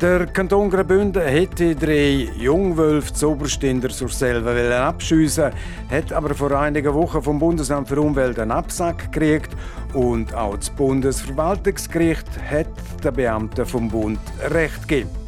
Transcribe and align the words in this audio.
Der 0.00 0.26
Kanton 0.26 0.68
Graubünden 0.68 1.22
hätte 1.22 1.74
drei 1.74 2.28
Jungwölfe 2.36 3.14
zu 3.14 3.30
Oberst 3.30 3.62
der 3.62 3.88
Surselva 3.88 4.86
abschiessen 4.86 5.50
hat 5.90 6.12
aber 6.12 6.34
vor 6.34 6.50
einigen 6.52 6.92
Wochen 6.92 7.22
vom 7.22 7.38
Bundesamt 7.38 7.88
für 7.88 7.98
Umwelt 7.98 8.38
einen 8.38 8.50
Absack 8.50 9.10
gekriegt 9.10 9.56
und 9.94 10.34
auch 10.34 10.58
das 10.58 10.68
Bundesverwaltungsgericht 10.68 12.26
hat 12.50 12.66
den 13.02 13.14
Beamten 13.14 13.64
vom 13.64 13.88
Bund 13.88 14.20
Recht 14.50 14.86
gegeben. 14.86 15.25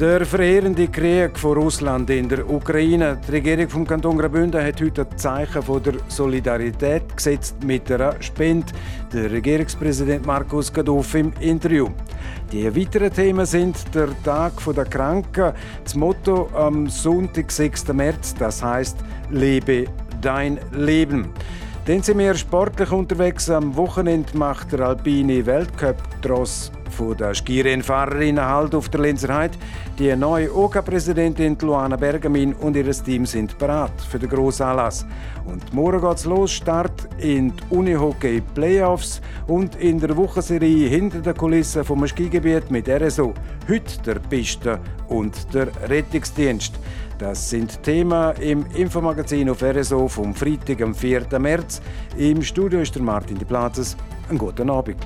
Der 0.00 0.24
verheerende 0.24 0.88
Krieg 0.88 1.38
von 1.38 1.58
Russland 1.58 2.08
in 2.08 2.26
der 2.26 2.48
Ukraine. 2.48 3.18
Die 3.28 3.32
Regierung 3.32 3.68
vom 3.68 3.86
Kanton 3.86 4.16
Graubünden 4.16 4.64
hat 4.64 4.80
heute 4.80 5.02
ein 5.02 5.18
Zeichen 5.18 5.62
von 5.62 5.82
der 5.82 5.96
Solidarität 6.08 7.14
gesetzt 7.14 7.62
mit 7.62 7.92
einer 7.92 8.14
Spende. 8.22 8.72
Der 9.12 9.30
Regierungspräsident 9.30 10.24
Markus 10.24 10.72
Gadoff 10.72 11.14
im 11.16 11.34
Interview. 11.40 11.90
Die 12.50 12.74
weiteren 12.74 13.12
Themen 13.12 13.44
sind 13.44 13.76
der 13.94 14.08
Tag 14.22 14.54
der 14.74 14.86
Kranken, 14.86 15.52
das 15.84 15.94
Motto 15.94 16.48
am 16.54 16.88
Sonntag, 16.88 17.52
6. 17.52 17.88
März, 17.92 18.34
das 18.36 18.62
heißt 18.62 18.96
Lebe 19.28 19.84
dein 20.22 20.58
Leben. 20.72 21.28
Dann 21.86 22.02
sind 22.02 22.18
wir 22.18 22.34
sportlich 22.34 22.92
unterwegs. 22.92 23.48
Am 23.48 23.74
Wochenende 23.74 24.36
macht 24.36 24.72
der 24.72 24.80
Alpine 24.80 25.44
Weltcup 25.46 25.96
Tross 26.20 26.70
von 26.90 27.16
der 27.16 27.34
Skirennfahrerinnen 27.34 28.44
Halt 28.44 28.74
auf 28.74 28.90
der 28.90 29.00
Lenzer 29.00 29.34
Heide. 29.34 29.56
Die 29.98 30.14
neue 30.14 30.54
OK-Präsidentin 30.54 31.56
Luana 31.62 31.96
Bergamin 31.96 32.52
und 32.52 32.76
ihr 32.76 32.90
Team 32.90 33.24
sind 33.24 33.56
bereit 33.56 33.98
für 34.10 34.18
den 34.18 34.28
grossen 34.28 34.64
Anlass. 34.64 35.06
Und 35.46 35.72
morgen 35.72 36.02
geht's 36.02 36.26
los, 36.26 36.52
Start 36.52 37.08
in 37.18 37.56
die 37.56 37.74
Unihockey 37.74 38.42
Playoffs 38.54 39.22
und 39.46 39.76
in 39.76 39.98
der 39.98 40.14
Wochenserie 40.16 40.86
hinter 40.86 41.20
den 41.20 41.34
Kulissen 41.34 41.82
vom 41.82 42.06
Skigebiet 42.06 42.70
mit 42.70 42.90
RSO. 42.90 43.32
Heute 43.68 44.02
der 44.04 44.20
Piste 44.20 44.78
und 45.08 45.54
der 45.54 45.68
Rettungsdienst. 45.88 46.74
Das 47.20 47.50
sind 47.50 47.82
Themen 47.82 48.34
im 48.36 48.64
Infomagazin 48.74 49.50
auf 49.50 49.62
RSO 49.62 50.08
vom 50.08 50.34
Freitag, 50.34 50.80
am 50.80 50.94
4. 50.94 51.38
März. 51.38 51.82
Im 52.16 52.42
Studio 52.42 52.80
ist 52.80 52.94
der 52.94 53.02
Martin 53.02 53.36
Di 53.36 53.44
Plazes. 53.44 53.94
Einen 54.30 54.38
guten 54.38 54.70
Abend. 54.70 54.96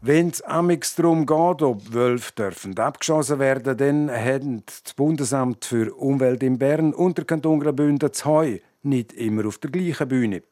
Wenn 0.00 0.28
es 0.28 0.40
amix 0.42 0.94
darum 0.94 1.26
geht, 1.26 1.62
ob 1.62 1.92
Wölfe 1.92 2.32
dürfen 2.32 2.78
abgeschossen 2.78 3.40
werden, 3.40 3.76
dann 3.76 4.08
haben 4.08 4.62
das 4.64 4.94
Bundesamt 4.94 5.64
für 5.64 5.92
Umwelt 5.92 6.44
in 6.44 6.58
Bern 6.58 6.94
und 6.94 7.18
der 7.18 7.24
Kanton 7.24 7.58
Graubünden 7.58 8.08
das 8.08 8.24
Heu 8.24 8.58
nicht 8.84 9.14
immer 9.14 9.48
auf 9.48 9.58
der 9.58 9.72
gleichen 9.72 10.06
Bühne. 10.06 10.44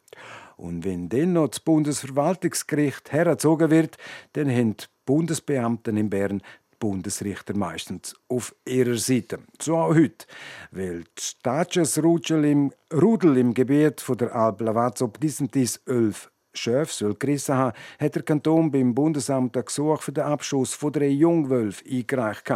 Und 0.56 0.84
wenn 0.84 1.08
dann 1.08 1.34
noch 1.34 1.48
das 1.48 1.60
Bundesverwaltungsgericht 1.60 3.12
hergezogen 3.12 3.70
wird, 3.70 3.96
dann 4.32 4.50
haben 4.50 4.76
die 4.76 4.86
Bundesbeamten 5.04 5.96
in 5.96 6.10
Bern 6.10 6.42
Bundesrichter 6.84 7.56
meistens 7.56 8.14
auf 8.28 8.54
ihrer 8.66 8.98
Seite. 8.98 9.38
So 9.58 9.78
auch 9.78 9.94
heute, 9.94 10.26
weil 10.70 11.04
die 11.04 11.22
Staatjes 11.22 12.02
Rudel 12.02 12.44
im, 12.44 12.72
Rudel 12.92 13.38
im 13.38 13.54
Gebiet 13.54 14.02
von 14.02 14.18
der 14.18 14.36
Alp 14.36 14.60
Lavazzo 14.60 15.06
Disentis 15.06 15.80
11 15.86 16.30
Schöf 16.52 16.92
soll 16.92 17.14
gerissen 17.14 17.54
haben, 17.54 17.74
hat 17.98 18.14
der 18.16 18.22
Kanton 18.22 18.70
beim 18.70 18.94
Bundesamt 18.94 19.56
ein 19.56 19.64
Gesuch 19.64 20.02
für 20.02 20.12
den 20.12 20.24
Abschuss 20.24 20.74
von 20.74 20.92
drei 20.92 21.08
Jungwölfen 21.08 21.90
eingereicht. 21.90 22.50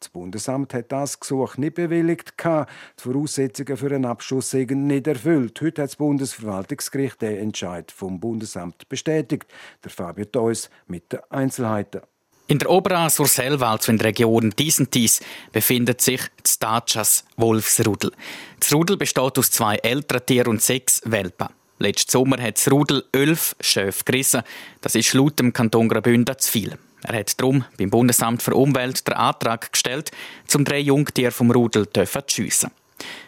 Das 0.00 0.08
Bundesamt 0.08 0.72
hat 0.72 0.90
das 0.90 1.20
Gesuch 1.20 1.58
nicht 1.58 1.74
bewilligt. 1.74 2.32
Die 2.42 2.64
Voraussetzungen 2.96 3.76
für 3.76 3.94
einen 3.94 4.06
Abschuss 4.06 4.48
sind 4.48 4.86
nicht 4.86 5.06
erfüllt. 5.06 5.60
Heute 5.60 5.82
hat 5.82 5.90
das 5.90 5.96
Bundesverwaltungsgericht 5.96 7.20
den 7.20 7.36
Entscheid 7.36 7.92
vom 7.92 8.20
Bundesamt 8.20 8.88
bestätigt. 8.88 9.52
Der 9.84 9.90
Fabio 9.90 10.24
Theus 10.24 10.70
mit 10.86 11.12
den 11.12 11.20
Einzelheiten. 11.28 12.00
In 12.48 12.60
der 12.60 12.70
Obera 12.70 13.10
Surselwald, 13.10 13.88
in 13.88 13.98
der 13.98 14.06
Region 14.06 14.50
Disentis, 14.50 15.20
befindet 15.50 16.00
sich 16.00 16.20
das 16.40 16.60
Tatschas 16.60 17.24
Wolfsrudel. 17.36 18.12
Das 18.60 18.72
Rudel 18.72 18.96
besteht 18.96 19.36
aus 19.36 19.50
zwei 19.50 19.74
älteren 19.78 20.24
Tieren 20.24 20.50
und 20.50 20.62
sechs 20.62 21.02
Welpen. 21.04 21.48
Letzten 21.80 22.12
Sommer 22.12 22.40
hat 22.40 22.56
das 22.56 22.70
Rudel 22.70 23.04
elf 23.10 23.56
Schöfe 23.60 24.04
gerissen. 24.04 24.42
Das 24.80 24.94
ist 24.94 25.12
laut 25.12 25.40
dem 25.40 25.52
Kanton 25.52 25.88
Graubünden 25.88 26.38
zu 26.38 26.52
viel. 26.52 26.78
Er 27.02 27.18
hat 27.18 27.40
darum 27.40 27.64
beim 27.78 27.90
Bundesamt 27.90 28.44
für 28.44 28.54
Umwelt 28.54 29.08
den 29.08 29.14
Antrag 29.14 29.72
gestellt, 29.72 30.12
zum 30.46 30.64
drei 30.64 30.78
Jungtiere 30.78 31.32
vom 31.32 31.50
Rudel 31.50 31.88
zu 31.92 32.06
schiessen. 32.28 32.70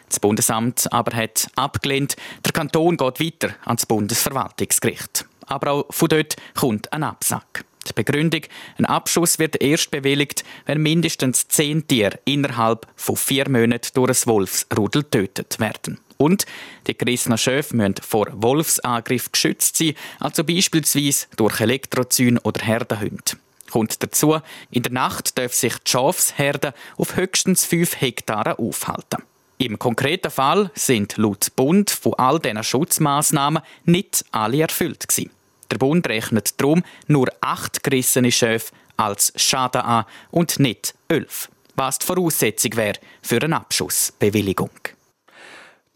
Das 0.07 0.21
Bundesamt 0.21 0.91
aber 0.93 1.15
hat 1.15 1.49
abgelehnt. 1.57 2.15
Der 2.45 2.53
Kanton 2.53 2.95
geht 2.95 3.19
weiter 3.19 3.55
ans 3.65 3.85
Bundesverwaltungsgericht. 3.85 5.25
Aber 5.45 5.71
auch 5.71 5.85
von 5.89 6.07
dort 6.07 6.37
kommt 6.55 6.93
ein 6.93 7.03
Absack. 7.03 7.65
Die 7.87 7.93
Begründung, 7.93 8.41
ein 8.77 8.85
Abschuss 8.85 9.39
wird 9.39 9.61
erst 9.61 9.91
bewilligt, 9.91 10.43
wenn 10.65 10.81
mindestens 10.81 11.47
zehn 11.47 11.87
Tiere 11.87 12.19
innerhalb 12.25 12.87
von 12.95 13.15
vier 13.15 13.49
Monaten 13.49 13.89
durch 13.93 14.09
ein 14.09 14.27
Wolfsrudel 14.27 15.03
getötet 15.03 15.59
werden. 15.59 15.99
Und 16.17 16.45
die 16.87 16.97
gerissenen 16.97 17.37
Schöfe 17.37 17.75
müssen 17.75 17.95
vor 18.01 18.27
Wolfsangriff 18.33 19.31
geschützt 19.31 19.77
sein, 19.77 19.93
also 20.19 20.43
beispielsweise 20.43 21.27
durch 21.37 21.61
Elektrozyn 21.61 22.37
oder 22.39 22.65
Herdenhunde. 22.65 23.37
Kommt 23.71 24.03
dazu, 24.03 24.39
in 24.71 24.83
der 24.83 24.91
Nacht 24.91 25.37
dürfen 25.37 25.55
sich 25.55 25.77
die 25.77 25.91
Schafsherde 25.91 26.73
auf 26.97 27.15
höchstens 27.15 27.65
5 27.65 28.01
Hektaren 28.01 28.57
aufhalten. 28.57 29.23
Im 29.59 29.77
konkreten 29.77 30.31
Fall 30.31 30.71
sind 30.73 31.17
laut 31.17 31.55
Bund 31.55 31.89
von 31.89 32.13
all 32.15 32.39
diesen 32.39 32.63
Schutzmaßnahmen 32.63 33.61
nicht 33.85 34.25
alle 34.31 34.61
erfüllt 34.61 35.07
gewesen. 35.07 35.31
Der 35.71 35.77
Bund 35.77 36.07
rechnet 36.07 36.59
darum 36.59 36.83
nur 37.07 37.27
acht 37.41 37.83
gerissene 37.83 38.31
Schöfe 38.31 38.73
als 38.97 39.31
Schaden 39.35 39.81
an 39.81 40.05
und 40.31 40.59
nicht 40.59 40.95
elf, 41.07 41.49
was 41.75 41.99
die 41.99 42.05
Voraussetzung 42.05 42.75
wäre 42.75 42.99
für 43.21 43.41
eine 43.41 43.57
Abschussbewilligung. 43.57 44.71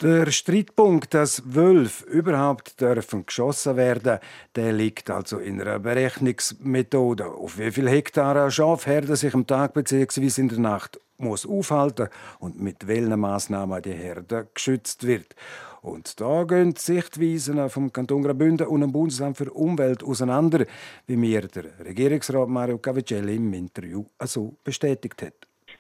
Der 0.01 0.31
Streitpunkt, 0.31 1.13
dass 1.13 1.43
Wölfe 1.45 2.05
überhaupt 2.05 2.81
dürfen 2.81 3.25
geschossen 3.25 3.77
werden, 3.77 4.19
der 4.55 4.73
liegt 4.73 5.09
also 5.09 5.37
in 5.37 5.61
einer 5.61 5.79
Berechnungsmethode. 5.79 7.25
Auf 7.25 7.57
wie 7.57 7.71
viele 7.71 7.89
Hektare 7.89 8.43
ein 8.43 8.51
Schafherde 8.51 9.15
sich 9.15 9.33
am 9.33 9.47
Tag 9.47 9.73
bzw. 9.73 10.41
in 10.41 10.49
der 10.49 10.59
Nacht 10.59 10.99
muss 11.17 11.45
aufhalten 11.45 12.09
und 12.39 12.59
mit 12.59 12.87
welchen 12.87 13.19
Maßnahmen 13.19 13.81
die 13.81 13.93
Herde 13.93 14.47
geschützt 14.53 15.07
wird. 15.07 15.35
Und 15.83 16.21
da 16.21 16.45
gehen 16.45 16.73
die 16.73 16.79
Sichtweisen 16.79 17.69
vom 17.69 17.91
Kanton 17.91 18.23
Graubünden 18.23 18.67
und 18.67 18.79
dem 18.79 18.93
Bundesamt 18.93 19.35
für 19.35 19.51
Umwelt 19.51 20.01
auseinander, 20.01 20.65
wie 21.07 21.17
mir 21.17 21.41
der 21.41 21.65
Regierungsrat 21.85 22.47
Mario 22.47 22.77
Cavicelli 22.77 23.35
im 23.35 23.53
Interview 23.53 24.05
so 24.21 24.53
bestätigt 24.63 25.21
hat. 25.21 25.33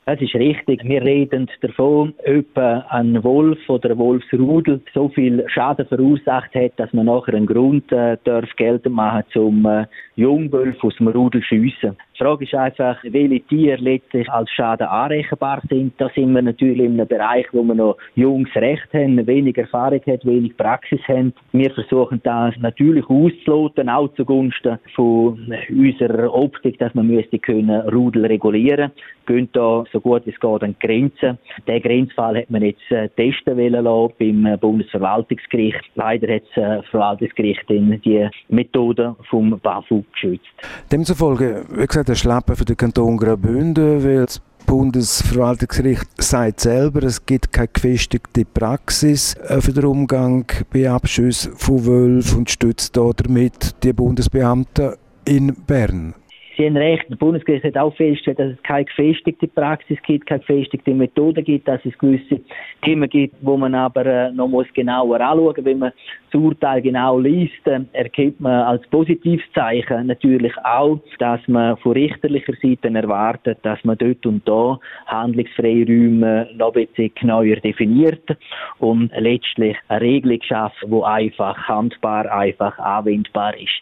Es 0.05 0.19
ist 0.19 0.35
richtig. 0.35 0.83
Wir 0.83 1.01
reden 1.01 1.49
davon, 1.61 2.13
ob 2.27 2.57
ein 2.57 3.23
Wolf 3.23 3.57
oder 3.69 3.91
ein 3.91 3.97
Wolfsrudel 3.97 4.81
so 4.93 5.07
viel 5.07 5.45
Schaden 5.47 5.87
verursacht 5.87 6.53
hat, 6.53 6.73
dass 6.75 6.91
man 6.91 7.05
nachher 7.05 7.35
einen 7.35 7.45
Grund 7.45 7.89
äh, 7.93 8.17
darf 8.25 8.49
geltend 8.57 8.95
machen, 8.95 9.23
zum 9.31 9.65
äh, 9.65 9.85
Jungwolf 10.17 10.83
aus 10.83 10.97
dem 10.97 11.07
Rudel 11.07 11.41
schiessen. 11.41 11.95
Die 12.13 12.23
Frage 12.23 12.45
ist 12.45 12.53
einfach, 12.53 12.97
welche 13.03 13.39
Tiere 13.41 13.81
letztlich 13.81 14.29
als 14.29 14.49
Schaden 14.51 14.85
anrechenbar 14.85 15.61
sind. 15.67 15.93
Da 15.97 16.09
sind 16.13 16.33
wir 16.33 16.43
natürlich 16.43 16.85
in 16.85 16.99
einem 16.99 17.07
Bereich, 17.07 17.47
wo 17.53 17.63
wir 17.63 17.73
noch 17.73 17.97
junges 18.13 18.53
Recht 18.55 18.87
haben, 18.93 19.25
wenig 19.25 19.57
Erfahrung 19.57 19.99
haben, 20.05 20.19
wenig 20.23 20.55
Praxis 20.55 20.99
haben. 21.07 21.33
Wir 21.53 21.71
versuchen 21.71 22.21
das 22.23 22.53
natürlich 22.59 23.09
auszuloten, 23.09 23.89
auch 23.89 24.13
zugunsten 24.13 24.77
von 24.95 25.53
unserer 25.69 26.31
Optik, 26.33 26.77
dass 26.77 26.93
man 26.93 27.07
müsste 27.07 27.39
können 27.39 27.81
Rudel 27.89 28.27
regulieren. 28.27 28.91
Gehen 29.25 29.49
da 29.53 29.83
so 29.91 29.99
gut 30.01 30.23
es 30.27 30.39
geht 30.39 30.63
an 30.63 30.75
Grenzen. 30.79 31.39
Den 31.67 31.81
Grenzfall 31.81 32.37
hat 32.37 32.51
man 32.51 32.61
jetzt 32.61 32.91
äh, 32.91 33.09
testen 33.09 33.57
wollen 33.57 34.11
beim 34.19 34.45
äh, 34.45 34.57
Bundesverwaltungsgericht. 34.57 35.81
Leider 35.95 36.35
hat 36.35 36.43
das 36.55 36.63
äh, 36.63 36.83
Verwaltungsgericht 36.91 37.63
die 37.69 38.29
Methode 38.49 39.15
vom 39.29 39.57
BAFU 39.59 40.03
geschützt. 40.11 40.45
Demzufolge, 40.91 41.65
wie 41.69 41.87
gesagt, 41.87 42.02
der 42.03 42.15
Schlappen 42.15 42.55
für 42.55 42.65
den 42.65 42.77
Kanton 42.77 43.17
Graubünden, 43.17 44.03
weil 44.03 44.25
das 44.25 44.41
Bundesverwaltungsgericht 44.65 46.07
sagt 46.21 46.61
selber, 46.61 47.03
es 47.03 47.25
gibt 47.25 47.51
keine 47.51 47.67
gefestigte 47.67 48.45
Praxis 48.45 49.35
äh, 49.47 49.61
für 49.61 49.73
den 49.73 49.85
Umgang 49.85 50.45
bei 50.71 50.89
Abschüssen 50.89 51.53
von 51.55 51.85
Wölfen 51.85 52.39
und 52.39 52.49
stützt 52.49 52.95
damit 52.95 53.75
die 53.83 53.93
Bundesbeamten 53.93 54.93
in 55.25 55.53
Bern. 55.67 56.13
Sie 56.55 56.67
haben 56.67 56.77
recht, 56.77 57.09
der 57.09 57.15
Bundesgericht 57.15 57.63
hat 57.63 57.77
auch 57.77 57.95
festgestellt, 57.95 58.37
dass 58.37 58.51
es 58.51 58.63
keine 58.63 58.85
gefestigte 58.85 59.47
Praxis 59.47 59.97
gibt, 60.05 60.27
keine 60.27 60.41
gefestigte 60.41 60.93
Methode 60.93 61.41
gibt, 61.41 61.67
dass 61.67 61.83
es 61.83 61.97
gewisse 61.97 62.41
Themen 62.83 63.09
gibt, 63.09 63.35
wo 63.41 63.57
man 63.57 63.73
aber 63.73 64.05
äh, 64.05 64.31
noch 64.31 64.47
muss 64.47 64.67
genauer 64.73 65.19
anschauen 65.19 65.45
muss. 65.45 65.65
Wenn 65.65 65.79
man 65.79 65.91
das 66.31 66.41
Urteil 66.41 66.81
genau 66.83 67.17
liest, 67.17 67.65
äh, 67.65 67.79
erkennt 67.93 68.39
man 68.39 68.63
als 68.63 68.85
positives 68.87 69.43
Zeichen 69.55 70.07
natürlich 70.07 70.53
auch, 70.63 70.99
dass 71.17 71.39
man 71.47 71.75
von 71.77 71.93
richterlicher 71.93 72.53
Seite 72.61 72.93
erwartet, 72.93 73.57
dass 73.63 73.83
man 73.83 73.97
dort 73.97 74.23
und 74.25 74.47
da 74.47 74.79
Handlungsfreiräume 75.07 76.49
noch 76.55 76.75
ein 76.75 76.85
bisschen 76.85 77.11
genauer 77.15 77.55
definiert 77.55 78.37
und 78.77 79.11
letztlich 79.17 79.77
eine 79.87 80.01
Regelung 80.01 80.41
schafft, 80.43 80.83
die 80.85 81.03
einfach 81.03 81.57
handbar, 81.67 82.31
einfach 82.31 82.77
anwendbar 82.77 83.57
ist. 83.57 83.81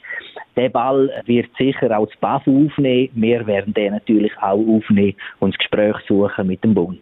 Der 0.56 0.69
Ball 0.69 1.09
wird 1.25 1.50
sicher 1.57 1.97
auch 1.97 2.07
das 2.07 2.17
BAF 2.17 2.45
aufnehmen. 2.65 3.09
Wir 3.13 3.45
werden 3.47 3.73
den 3.73 3.93
natürlich 3.93 4.31
auch 4.37 4.59
aufnehmen 4.59 5.15
und 5.39 5.53
das 5.53 5.59
Gespräch 5.59 5.95
suchen 6.07 6.47
mit 6.47 6.63
dem 6.63 6.73
Bund. 6.73 7.01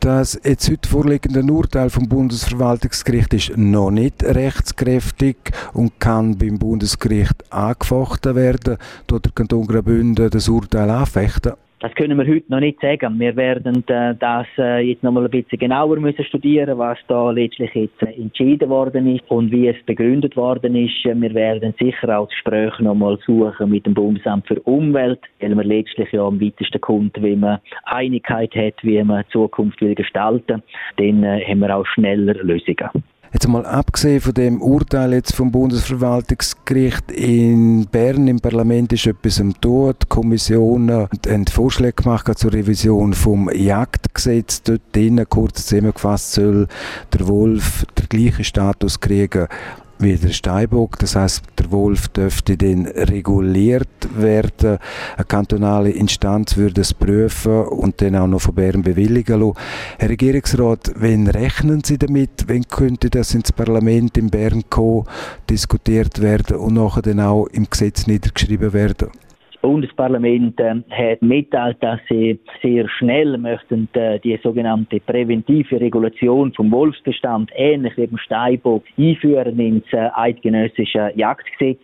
Das 0.00 0.40
jetzt 0.44 0.70
heute 0.70 0.88
vorliegende 0.88 1.52
Urteil 1.52 1.90
vom 1.90 2.08
Bundesverwaltungsgericht 2.08 3.34
ist 3.34 3.56
noch 3.56 3.90
nicht 3.90 4.22
rechtskräftig 4.22 5.36
und 5.72 5.98
kann 5.98 6.38
beim 6.38 6.58
Bundesgericht 6.58 7.52
angefochten 7.52 8.36
werden. 8.36 8.76
Dort 9.06 9.24
der 9.24 9.32
Kanton 9.32 9.66
Graubünden 9.66 10.30
das 10.30 10.48
Urteil 10.48 10.90
anfechten. 10.90 11.54
Das 11.78 11.94
können 11.94 12.16
wir 12.16 12.26
heute 12.26 12.50
noch 12.50 12.60
nicht 12.60 12.80
sagen. 12.80 13.20
Wir 13.20 13.36
werden 13.36 13.86
äh, 13.88 14.14
das 14.14 14.46
äh, 14.56 14.80
jetzt 14.80 15.02
noch 15.02 15.12
mal 15.12 15.24
ein 15.24 15.30
bisschen 15.30 15.58
genauer 15.58 15.96
müssen 15.96 16.24
studieren, 16.24 16.78
was 16.78 16.96
da 17.06 17.30
letztlich 17.30 17.70
jetzt 17.74 18.02
äh, 18.02 18.18
entschieden 18.18 18.70
worden 18.70 19.14
ist 19.14 19.30
und 19.30 19.50
wie 19.50 19.68
es 19.68 19.76
begründet 19.84 20.36
worden 20.36 20.74
ist. 20.74 21.04
Wir 21.04 21.34
werden 21.34 21.74
sicher 21.78 22.18
auch 22.18 22.28
das 22.28 22.34
Gespräch 22.34 22.78
noch 22.80 22.94
mal 22.94 23.18
suchen 23.26 23.68
mit 23.68 23.84
dem 23.84 23.92
Bundesamt 23.92 24.46
für 24.48 24.58
Umwelt, 24.62 25.20
weil 25.40 25.54
wir 25.54 25.64
letztlich 25.64 26.10
ja 26.12 26.22
am 26.22 26.40
weitesten 26.40 26.80
kommt, 26.80 27.22
wie 27.22 27.36
man 27.36 27.58
Einigkeit 27.84 28.54
hat, 28.54 28.82
wie 28.82 29.02
man 29.04 29.24
die 29.24 29.32
Zukunft 29.32 29.82
will 29.82 29.94
gestalten. 29.94 30.62
Dann 30.96 31.22
äh, 31.24 31.44
haben 31.44 31.58
wir 31.58 31.76
auch 31.76 31.86
schneller 31.86 32.34
Lösungen. 32.42 32.88
Jetzt 33.36 33.48
mal 33.48 33.66
abgesehen 33.66 34.22
von 34.22 34.32
dem 34.32 34.62
Urteil 34.62 35.12
jetzt 35.12 35.34
vom 35.34 35.52
Bundesverwaltungsgericht 35.52 37.12
in 37.12 37.86
Bern 37.86 38.26
im 38.28 38.40
Parlament 38.40 38.94
ist 38.94 39.06
etwas 39.06 39.42
am 39.42 39.60
Tod. 39.60 40.04
Die 40.04 40.06
Kommissionen 40.08 41.06
haben 41.28 41.46
Vorschläge 41.46 42.02
gemacht 42.02 42.38
zur 42.38 42.54
Revision 42.54 43.12
vom 43.12 43.50
Jagdgesetz. 43.50 44.62
Dort 44.62 44.80
drinnen, 44.90 45.26
kurz 45.28 45.66
zusammengefasst, 45.66 46.32
soll 46.32 46.66
der 47.12 47.28
Wolf 47.28 47.84
den 47.98 48.08
gleichen 48.08 48.42
Status 48.42 49.00
kriegen 49.00 49.48
wie 49.98 50.16
der 50.16 50.30
Steinbock. 50.30 50.98
Das 50.98 51.16
heißt, 51.16 51.42
der 51.58 51.70
Wolf 51.70 52.08
dürfte 52.08 52.56
dann 52.56 52.86
reguliert 52.86 53.88
werden. 54.14 54.78
Eine 55.16 55.24
kantonale 55.26 55.90
Instanz 55.90 56.56
würde 56.56 56.82
es 56.82 56.94
prüfen 56.94 57.64
und 57.64 58.00
dann 58.00 58.16
auch 58.16 58.26
noch 58.26 58.40
von 58.40 58.54
Bern 58.54 58.82
bewilligen 58.82 59.40
lassen. 59.40 59.58
Herr 59.98 60.08
Regierungsrat, 60.08 60.92
wann 60.96 61.26
rechnen 61.26 61.82
Sie 61.84 61.98
damit? 61.98 62.46
Wann 62.48 62.66
könnte 62.68 63.10
das 63.10 63.34
ins 63.34 63.52
Parlament 63.52 64.16
in 64.18 64.30
Bern 64.30 64.64
kommen, 64.70 65.06
diskutiert 65.48 66.20
werden 66.20 66.56
und 66.56 66.74
nachher 66.74 67.02
dann 67.02 67.20
auch 67.20 67.46
im 67.46 67.68
Gesetz 67.68 68.06
niedergeschrieben 68.06 68.72
werden? 68.72 69.08
Bundesparlament 69.66 70.60
äh, 70.60 70.76
hat 70.90 71.22
mitteilt, 71.22 71.78
dass 71.80 71.98
sie 72.08 72.38
sehr 72.62 72.88
schnell 72.88 73.36
möchten 73.36 73.88
äh, 73.94 74.20
die 74.20 74.38
sogenannte 74.40 75.00
präventive 75.00 75.80
Regulation 75.80 76.52
vom 76.52 76.70
Wolfsbestand 76.70 77.50
ähnlich 77.52 77.96
wie 77.96 78.06
beim 78.06 78.18
Steinbock 78.18 78.84
einführen 78.96 79.58
ins 79.58 79.92
äh, 79.92 80.08
eidgenössische 80.14 81.10
Jagdgesetz. 81.16 81.80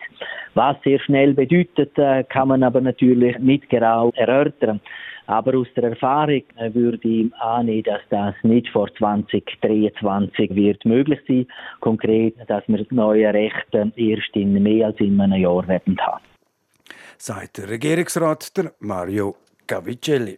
Was 0.55 0.76
sehr 0.84 1.00
schnell 1.00 1.34
bedeutet, 1.34 1.96
kann 2.29 2.49
man 2.49 2.62
aber 2.62 2.81
natürlich 2.81 3.37
nicht 3.38 3.69
genau 3.70 4.12
erörtern. 4.14 4.81
Aber 5.26 5.56
aus 5.56 5.67
der 5.75 5.85
Erfahrung 5.85 6.43
würde 6.75 7.08
ich 7.08 7.35
annehmen, 7.40 7.85
dass 7.85 8.02
das 8.11 8.35
nicht 8.43 8.69
vor 8.69 8.94
2023 8.94 10.55
wird 10.55 10.85
möglich 10.85 11.20
sein. 11.26 11.46
Konkret, 11.81 12.35
dass 12.46 12.62
wir 12.69 12.85
neue 12.90 13.32
Rechte 13.32 13.90
erst 13.96 14.37
in 14.37 14.62
mehr 14.62 14.88
als 14.88 15.00
in 15.00 15.19
einem 15.19 15.40
Jahr 15.40 15.67
werden 15.67 15.96
haben 15.99 16.31
sagt 17.24 17.58
der 17.58 17.69
Regierungsrat 17.69 18.56
der 18.56 18.74
Mario 18.80 19.36
Gavicelli. 19.69 20.36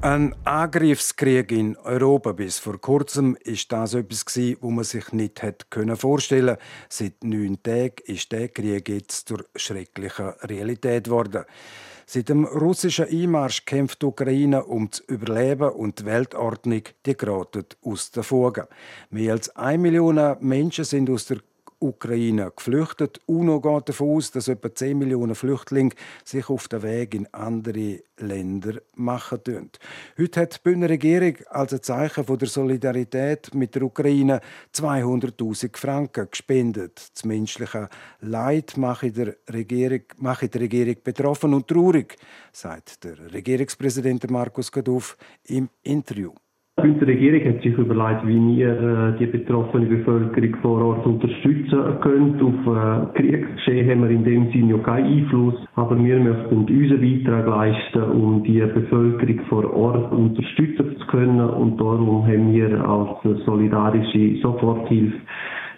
Ein 0.00 0.32
Angriffskrieg 0.44 1.50
in 1.50 1.76
Europa 1.78 2.30
bis 2.30 2.60
vor 2.60 2.80
kurzem 2.80 3.36
ist 3.42 3.72
das 3.72 3.94
etwas 3.94 4.24
gewesen, 4.24 4.58
wo 4.60 4.70
man 4.70 4.84
sich 4.84 5.12
nicht 5.12 5.42
hätte 5.42 5.96
vorstellen. 5.96 6.56
Seit 6.88 7.24
neun 7.24 7.60
Tagen 7.64 7.96
ist 8.04 8.30
der 8.30 8.48
Krieg 8.48 8.88
jetzt 8.88 9.26
zur 9.26 9.44
schrecklichen 9.56 10.28
Realität 10.44 11.04
geworden. 11.04 11.44
Seit 12.12 12.28
dem 12.28 12.44
russischen 12.44 13.06
Einmarsch 13.06 13.64
kämpft 13.64 14.02
die 14.02 14.06
Ukraine 14.06 14.64
um 14.64 14.90
das 14.90 14.98
Überleben 14.98 15.70
und 15.70 16.00
die 16.00 16.06
Weltordnung, 16.06 16.82
die 17.06 17.16
geraten 17.16 17.66
aus 17.82 18.10
der 18.10 18.24
Fuge. 18.24 18.66
Mehr 19.10 19.34
als 19.34 19.54
eine 19.54 19.78
Million 19.78 20.36
Menschen 20.40 20.84
sind 20.84 21.08
aus 21.08 21.26
der 21.26 21.38
Ukraine 21.80 22.52
geflüchtet. 22.54 23.20
UNO 23.26 23.60
geht 23.60 23.88
davon 23.88 24.16
aus, 24.16 24.30
dass 24.30 24.48
etwa 24.48 24.74
10 24.74 24.98
Millionen 24.98 25.34
Flüchtlinge 25.34 25.94
sich 26.24 26.48
auf 26.48 26.68
den 26.68 26.82
Weg 26.82 27.14
in 27.14 27.26
andere 27.32 28.02
Länder 28.18 28.80
machen 28.94 29.42
tun. 29.42 29.70
Heute 30.18 30.40
hat 30.40 30.56
die 30.56 30.58
Bündner 30.62 30.90
Regierung 30.90 31.36
als 31.48 31.72
ein 31.72 31.82
Zeichen 31.82 32.26
der 32.26 32.48
Solidarität 32.48 33.54
mit 33.54 33.74
der 33.74 33.82
Ukraine 33.82 34.40
200.000 34.74 35.76
Franken 35.76 36.28
gespendet. 36.30 37.10
Das 37.14 37.24
menschliche 37.24 37.88
Leid 38.20 38.76
mache 38.76 39.10
der 39.10 39.36
Regierung, 39.50 40.02
mache 40.18 40.48
die 40.48 40.58
Regierung 40.58 40.96
betroffen 41.02 41.54
und 41.54 41.66
traurig, 41.68 42.16
sagt 42.52 43.04
der 43.04 43.32
Regierungspräsident 43.32 44.30
Markus 44.30 44.70
Gaduff 44.70 45.16
im 45.44 45.70
Interview. 45.82 46.32
Die 46.78 47.04
Regierung 47.04 47.44
hat 47.44 47.62
sich 47.62 47.76
überlegt, 47.76 48.26
wie 48.26 48.56
wir 48.56 48.70
äh, 48.70 49.18
die 49.18 49.26
betroffene 49.26 49.84
Bevölkerung 49.86 50.56
vor 50.62 50.82
Ort 50.82 51.06
unterstützen 51.06 52.00
können. 52.00 52.40
Auf 52.40 52.74
äh, 52.74 53.18
Kriegsgeschehen 53.18 53.90
haben 53.90 54.02
wir 54.02 54.10
in 54.10 54.24
dem 54.24 54.50
Sinne 54.50 54.76
ja 54.76 54.78
keinen 54.78 55.18
Einfluss, 55.18 55.56
aber 55.76 56.02
wir 56.02 56.18
möchten 56.18 56.56
unseren 56.56 57.00
Beitrag 57.00 57.46
leisten, 57.46 58.02
um 58.02 58.42
die 58.44 58.60
Bevölkerung 58.60 59.40
vor 59.48 59.74
Ort 59.74 60.12
unterstützen 60.12 60.96
zu 60.98 61.06
können 61.08 61.40
und 61.40 61.78
darum 61.78 62.26
haben 62.26 62.54
wir 62.54 62.88
als 62.88 63.44
solidarische 63.44 64.40
Soforthilfe 64.40 65.18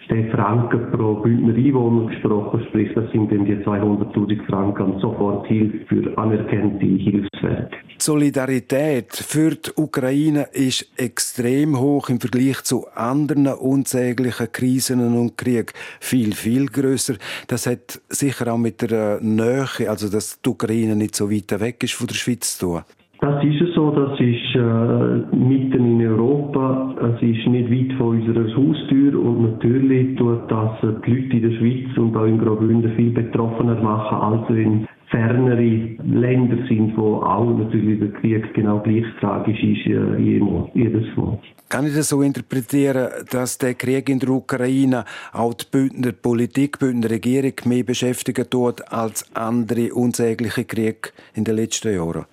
den 0.09 0.31
Franken 0.31 0.91
pro 0.91 1.15
Bündner 1.15 1.55
Einwohner 1.55 2.11
gesprochen, 2.11 2.65
sprich 2.69 2.89
das 2.95 3.09
sind 3.11 3.31
dann 3.31 3.45
die 3.45 3.55
200'000 3.55 4.45
Franken 4.45 4.99
Soforthilfe 4.99 5.85
für 5.87 6.17
anerkannte 6.17 6.85
Hilfswerke. 6.85 7.77
Solidarität 7.97 9.13
für 9.13 9.51
die 9.51 9.71
Ukraine 9.75 10.47
ist 10.51 10.91
extrem 10.97 11.79
hoch 11.79 12.09
im 12.09 12.19
Vergleich 12.19 12.61
zu 12.63 12.85
anderen 12.93 13.47
unsäglichen 13.47 14.51
Krisen 14.51 15.15
und 15.15 15.37
Kriegen. 15.37 15.71
Viel, 15.99 16.33
viel 16.33 16.65
größer. 16.65 17.15
Das 17.47 17.65
hat 17.65 18.01
sicher 18.09 18.53
auch 18.53 18.57
mit 18.57 18.81
der 18.81 19.19
Nähe, 19.21 19.67
also 19.87 20.09
dass 20.09 20.41
die 20.41 20.49
Ukraine 20.49 20.95
nicht 20.95 21.15
so 21.15 21.31
weit 21.31 21.59
weg 21.59 21.83
ist 21.83 21.93
von 21.93 22.07
der 22.07 22.15
Schweiz 22.15 22.57
zu 22.57 22.67
tun. 22.67 22.81
Das 23.23 23.41
ist 23.41 23.73
so, 23.73 23.89
das 23.91 24.19
ist 24.19 24.53
äh, 24.53 25.33
mitten 25.33 26.01
in 26.01 26.05
Europa, 26.05 26.93
es 27.15 27.21
ist 27.21 27.47
nicht 27.47 27.71
weit 27.71 27.97
von 27.97 28.19
unserer 28.19 28.53
Haustür 28.53 29.17
und 29.17 29.43
natürlich 29.43 30.17
tut 30.17 30.51
das 30.51 30.71
die 30.81 31.09
Leute 31.09 31.37
in 31.37 31.41
der 31.41 31.57
Schweiz 31.57 31.97
und 31.97 32.17
auch 32.17 32.25
in 32.25 32.37
Graubünden 32.37 32.93
viel 32.97 33.11
betroffener 33.11 33.81
machen, 33.81 34.17
als 34.17 34.49
wenn 34.49 34.87
fernere 35.07 35.95
Länder 36.03 36.67
sind, 36.67 36.97
wo 36.97 37.21
auch 37.21 37.57
natürlich 37.57 38.01
der 38.01 38.11
Krieg 38.19 38.53
genau 38.55 38.79
gleich 38.79 39.05
tragisch 39.21 39.63
ist 39.63 39.85
äh, 39.85 40.17
jedes 40.73 41.15
Mal. 41.15 41.39
Kann 41.69 41.87
ich 41.87 41.95
das 41.95 42.09
so 42.09 42.21
interpretieren, 42.21 43.07
dass 43.31 43.57
der 43.57 43.75
Krieg 43.75 44.09
in 44.09 44.19
der 44.19 44.31
Ukraine 44.31 45.05
auch 45.31 45.53
die 45.53 45.65
Bündner 45.71 46.11
Politik, 46.11 46.77
die 46.77 46.85
Bündner 46.87 47.09
Regierung 47.09 47.53
mehr 47.67 47.85
beschäftigen 47.85 48.49
tut 48.49 48.81
als 48.91 49.33
andere 49.33 49.93
unsägliche 49.93 50.65
Kriege 50.65 51.11
in 51.35 51.45
den 51.45 51.55
letzten 51.55 51.95
Jahren? 51.95 52.25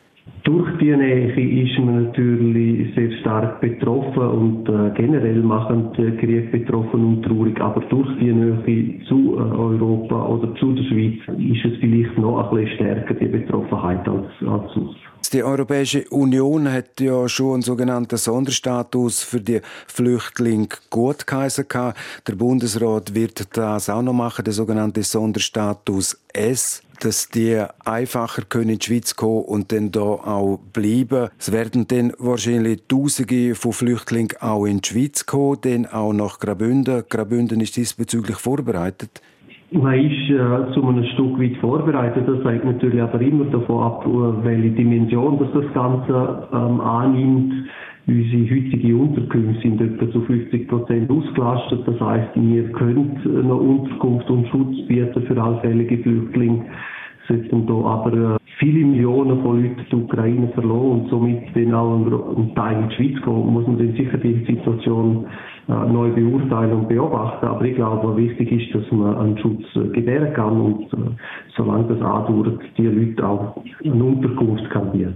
Durch 0.45 0.79
die 0.79 0.97
Nähe 0.97 1.29
ist 1.65 1.79
man 1.79 2.05
natürlich 2.05 2.95
sehr 2.95 3.13
stark 3.21 3.61
betroffen 3.61 4.23
und 4.23 4.69
äh, 4.69 4.91
generell 4.97 5.43
machen 5.43 5.91
die 5.97 6.17
Krieg 6.17 6.51
betroffen 6.51 7.05
und 7.05 7.23
traurig, 7.23 7.61
aber 7.61 7.81
durch 7.83 8.09
die 8.19 8.33
Nähe 8.33 9.05
zu 9.07 9.37
äh, 9.37 9.41
Europa 9.41 10.27
oder 10.27 10.55
zu 10.55 10.73
der 10.73 10.85
Schweiz 10.85 11.21
ist 11.39 11.65
es 11.65 11.79
vielleicht 11.81 12.17
noch 12.17 12.51
ein 12.51 12.57
bisschen 12.57 12.77
stärker, 12.77 13.15
die 13.15 13.27
Betroffenheit 13.27 14.09
als, 14.09 14.27
als 14.49 14.73
sonst. 14.73 14.97
Die 15.33 15.45
Europäische 15.45 16.05
Union 16.11 16.73
hat 16.73 17.01
ja 17.01 17.29
schon 17.29 17.55
einen 17.55 17.63
sogenannten 17.63 18.17
Sonderstatus 18.17 19.23
für 19.23 19.41
die 19.41 19.61
Flüchtlinge 19.87 20.69
gut 20.89 21.27
geheißen. 21.27 21.67
Der 22.27 22.35
Bundesrat 22.35 23.15
wird 23.15 23.57
das 23.57 23.91
auch 23.91 24.03
noch 24.03 24.15
machen, 24.15 24.45
der 24.45 24.55
sogenannte 24.55 25.03
Sonderstatus 25.03 26.21
S. 26.33 26.83
dass 27.01 27.29
die 27.29 27.63
einfacher 27.85 28.43
können 28.49 28.71
in 28.71 28.79
die 28.79 28.87
Schweiz 28.87 29.17
kommen 29.17 29.45
und 29.45 29.73
dann 29.73 29.91
da 29.91 30.01
auch 30.01 30.61
bleiben. 30.73 31.29
Es 31.39 31.53
werden 31.53 31.87
dann 31.89 32.13
wahrscheinlich 32.19 32.83
Tausende 32.89 33.55
von 33.55 33.73
Flüchtlingen 33.73 34.37
auch 34.41 34.67
in 34.67 34.81
die 34.81 34.89
Schweiz 34.89 35.27
kommen, 35.27 35.59
dann 35.63 35.87
auch 35.87 36.13
nach 36.13 36.39
Graubünden. 36.39 37.05
Graubünden 37.09 37.61
ist 37.61 37.77
diesbezüglich 37.77 38.37
vorbereitet. 38.37 39.21
Man 39.73 39.95
ist 40.01 40.31
äh, 40.31 40.75
zu 40.75 40.85
einem 40.85 41.05
Stück 41.15 41.39
weit 41.39 41.57
vorbereitet. 41.59 42.27
Das 42.27 42.45
hängt 42.45 42.65
natürlich 42.65 43.01
aber 43.01 43.21
immer 43.21 43.45
davon 43.45 43.83
ab, 43.85 44.05
welche 44.43 44.71
Dimension 44.71 45.39
das, 45.39 45.63
das 45.63 45.73
Ganze 45.73 46.49
ähm, 46.53 46.81
annimmt. 46.81 47.69
Unsere 48.07 48.43
heutigen 48.43 49.01
Unterkünfte 49.01 49.63
sind 49.63 49.81
etwa 49.81 50.11
zu 50.11 50.23
50 50.23 50.69
Prozent 50.69 51.11
ausgelastet. 51.11 51.87
Das 51.87 52.01
heißt, 52.01 52.31
wir 52.35 52.73
können 52.73 53.21
eine 53.25 53.55
Unterkunft 53.55 54.29
und 54.31 54.49
Schutz 54.49 54.87
bieten 54.89 55.23
für 55.23 55.41
allfällige 55.41 55.99
Flüchtlinge. 55.99 56.65
Sollten 57.31 57.65
da 57.65 57.75
aber 57.75 58.13
äh, 58.13 58.39
viele 58.59 58.85
Millionen 58.85 59.41
von 59.43 59.63
Leuten 59.63 59.87
die 59.89 59.95
Ukraine 59.95 60.49
verloren 60.49 61.03
und 61.03 61.11
somit 61.11 61.55
dann 61.55 61.75
auch 61.75 61.95
ein 62.37 62.55
Teil 62.57 62.83
in 62.83 62.89
die 62.89 62.95
Schweiz 62.97 63.23
kommen, 63.23 63.53
muss 63.53 63.67
man 63.69 63.79
dann 63.79 63.93
sicher 63.93 64.19
die 64.19 64.45
Situation 64.47 65.27
äh, 65.69 65.73
neu 65.73 66.11
beurteilen 66.11 66.73
und 66.73 66.89
beobachten. 66.89 67.47
Aber 67.47 67.65
ich 67.65 67.77
glaube, 67.77 68.17
wichtig 68.17 68.51
ist, 68.51 68.75
dass 68.75 68.91
man 68.91 69.17
einen 69.17 69.39
Schutz 69.39 69.63
äh, 69.77 69.89
gewähren 69.91 70.35
kann 70.35 70.61
und 70.61 70.87
solange 71.57 71.85
das 71.85 72.03
andauert, 72.03 72.61
die 72.77 72.87
Leute 72.87 73.25
auch 73.25 73.63
eine 73.85 74.05
Unterkunft 74.05 74.69
kann 74.71 74.91
bieten 74.91 75.15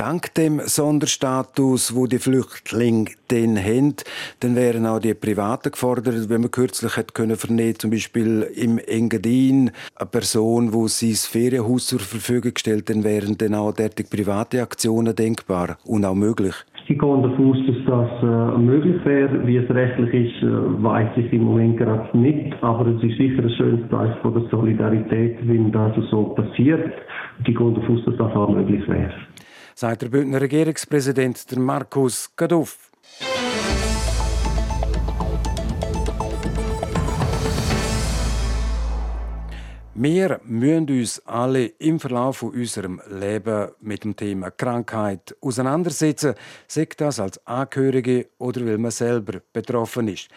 dank 0.00 0.32
dem 0.32 0.62
Sonderstatus, 0.64 1.94
wo 1.94 2.06
die 2.06 2.18
Flüchtlinge 2.18 3.10
den 3.30 3.62
haben, 3.62 3.96
dann 4.40 4.56
wären 4.56 4.86
auch 4.86 4.98
die 4.98 5.12
Privaten 5.12 5.72
gefordert, 5.72 6.30
wenn 6.30 6.40
man 6.40 6.50
kürzlich 6.50 6.96
hätte 6.96 7.12
können 7.12 7.36
vernehmen, 7.36 7.78
zum 7.78 7.90
Beispiel 7.90 8.50
im 8.56 8.78
Engadin, 8.78 9.72
eine 9.94 10.08
Person, 10.08 10.72
wo 10.72 10.88
sie 10.88 11.10
das 11.10 11.26
Ferienhaus 11.40 11.86
zur 11.86 12.00
Verfügung 12.00 12.52
gestellt, 12.52 12.90
dann 12.90 13.02
wären 13.02 13.38
dann 13.38 13.54
auch 13.54 13.72
derartige 13.72 14.08
private 14.08 14.60
Aktionen 14.60 15.16
denkbar 15.16 15.78
und 15.86 16.04
auch 16.04 16.14
möglich. 16.14 16.54
Ich 16.86 16.98
gehe 16.98 16.98
davon 16.98 17.50
aus, 17.50 17.56
dass 17.66 17.80
das 17.86 18.22
äh, 18.22 18.58
möglich 18.58 19.02
wäre. 19.06 19.46
Wie 19.46 19.56
es 19.56 19.70
rechtlich 19.70 20.12
ist, 20.12 20.42
äh, 20.42 20.82
weiß 20.82 21.16
ich 21.16 21.32
im 21.32 21.44
Moment 21.44 21.78
gerade 21.78 22.18
nicht. 22.18 22.52
Aber 22.62 22.86
es 22.88 23.02
ist 23.02 23.16
sicher 23.16 23.42
ein 23.42 23.50
schönes 23.56 23.88
von 24.20 24.34
der 24.34 24.50
Solidarität, 24.50 25.38
wenn 25.48 25.72
das 25.72 25.94
so 26.10 26.24
passiert. 26.34 26.92
Ich 27.38 27.44
gehe 27.44 27.54
davon 27.54 27.96
aus, 27.96 28.04
dass 28.04 28.16
das 28.16 28.32
auch 28.34 28.50
möglich 28.50 28.86
wäre. 28.86 29.14
Sagt 29.74 30.02
der 30.02 30.08
Bündner 30.08 30.42
Regierungspräsident 30.42 31.56
Markus 31.56 32.30
Gaduff. 32.36 32.90
Wir 40.02 40.40
müssen 40.44 40.88
uns 40.88 41.20
alle 41.26 41.66
im 41.66 42.00
Verlauf 42.00 42.42
unserem 42.42 43.02
Leben 43.10 43.68
mit 43.82 44.02
dem 44.02 44.16
Thema 44.16 44.50
Krankheit 44.50 45.36
auseinandersetzen, 45.42 46.36
sei 46.66 46.88
das 46.96 47.20
als 47.20 47.46
Angehörige 47.46 48.28
oder 48.38 48.64
weil 48.64 48.78
man 48.78 48.92
selber 48.92 49.42
betroffen 49.52 50.08
ist. 50.08 50.30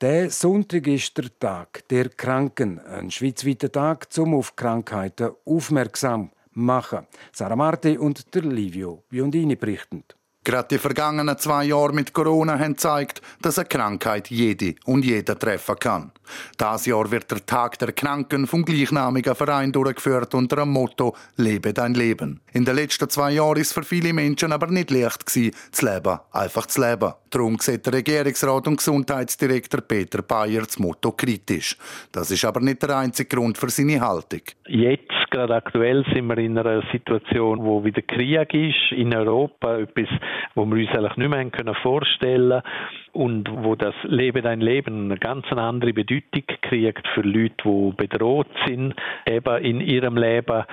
Der 0.00 0.30
Sonntag 0.30 0.86
ist 0.86 1.18
der 1.18 1.36
Tag 1.36 1.82
der 1.88 2.10
Kranken, 2.10 2.78
ein 2.78 3.10
schweizweiter 3.10 3.72
Tag, 3.72 4.06
um 4.18 4.36
auf 4.36 4.54
Krankheiten 4.54 5.32
aufmerksam 5.44 6.30
zu 6.30 6.60
machen. 6.60 7.08
Sarah 7.32 7.56
Marti 7.56 7.98
und 7.98 8.32
der 8.32 8.42
Livio 8.42 9.02
Biondini 9.08 9.56
berichten. 9.56 10.04
Gerade 10.48 10.68
die 10.70 10.78
vergangenen 10.78 11.36
zwei 11.36 11.64
Jahre 11.64 11.92
mit 11.92 12.14
Corona 12.14 12.58
haben 12.58 12.72
gezeigt, 12.72 13.20
dass 13.42 13.58
eine 13.58 13.68
Krankheit 13.68 14.30
jede 14.30 14.76
und 14.86 15.04
jeder 15.04 15.38
treffen 15.38 15.78
kann. 15.78 16.10
Das 16.56 16.86
Jahr 16.86 17.10
wird 17.10 17.30
der 17.30 17.44
Tag 17.44 17.78
der 17.78 17.92
Kranken 17.92 18.46
vom 18.46 18.64
gleichnamigen 18.64 19.34
Verein 19.34 19.72
durchgeführt 19.72 20.34
unter 20.34 20.56
dem 20.56 20.70
Motto 20.70 21.14
Lebe 21.36 21.74
dein 21.74 21.92
Leben. 21.92 22.40
In 22.54 22.64
den 22.64 22.76
letzten 22.76 23.10
zwei 23.10 23.32
Jahren 23.32 23.58
ist 23.60 23.74
für 23.74 23.82
viele 23.82 24.14
Menschen 24.14 24.52
aber 24.52 24.68
nicht 24.68 24.90
leicht 24.90 25.26
gewesen, 25.26 25.54
zu 25.70 25.84
leben, 25.84 26.18
einfach 26.32 26.64
zu 26.64 26.80
leben. 26.80 27.12
Darum 27.30 27.58
sieht 27.58 27.84
der 27.86 27.94
Regierungsrat 27.94 28.66
und 28.66 28.76
Gesundheitsdirektor 28.76 29.80
Peter 29.82 30.22
Bayer 30.22 30.62
das 30.62 30.78
Motto 30.78 31.12
kritisch. 31.12 31.76
Das 32.12 32.30
ist 32.30 32.44
aber 32.44 32.60
nicht 32.60 32.82
der 32.82 32.96
einzige 32.96 33.36
Grund 33.36 33.58
für 33.58 33.68
seine 33.68 34.00
Haltung. 34.00 34.40
Jetzt, 34.66 35.30
gerade 35.30 35.54
aktuell, 35.54 36.04
sind 36.12 36.26
wir 36.26 36.38
in 36.38 36.56
einer 36.56 36.82
Situation, 36.92 37.62
wo 37.64 37.84
wieder 37.84 38.02
Krieg 38.02 38.54
ist 38.54 38.92
in 38.92 39.14
Europa, 39.14 39.78
etwas, 39.78 40.08
wo 40.54 40.64
wir 40.64 40.76
uns 40.76 40.90
eigentlich 40.90 41.16
nicht 41.16 41.30
mehr 41.64 41.74
vorstellen 41.82 42.62
können 42.62 42.62
und 43.12 43.48
wo 43.64 43.74
das 43.74 43.94
Leben 44.04 44.42
dein 44.42 44.60
Leben 44.60 45.06
eine 45.06 45.18
ganz 45.18 45.44
andere 45.50 45.92
Bedeutung 45.92 46.44
kriegt 46.62 47.06
für 47.14 47.22
Leute, 47.22 47.54
die 47.64 47.92
bedroht 47.96 48.48
sind, 48.66 48.94
eben 49.26 49.64
in 49.64 49.80
ihrem 49.80 50.16
Leben 50.16 50.64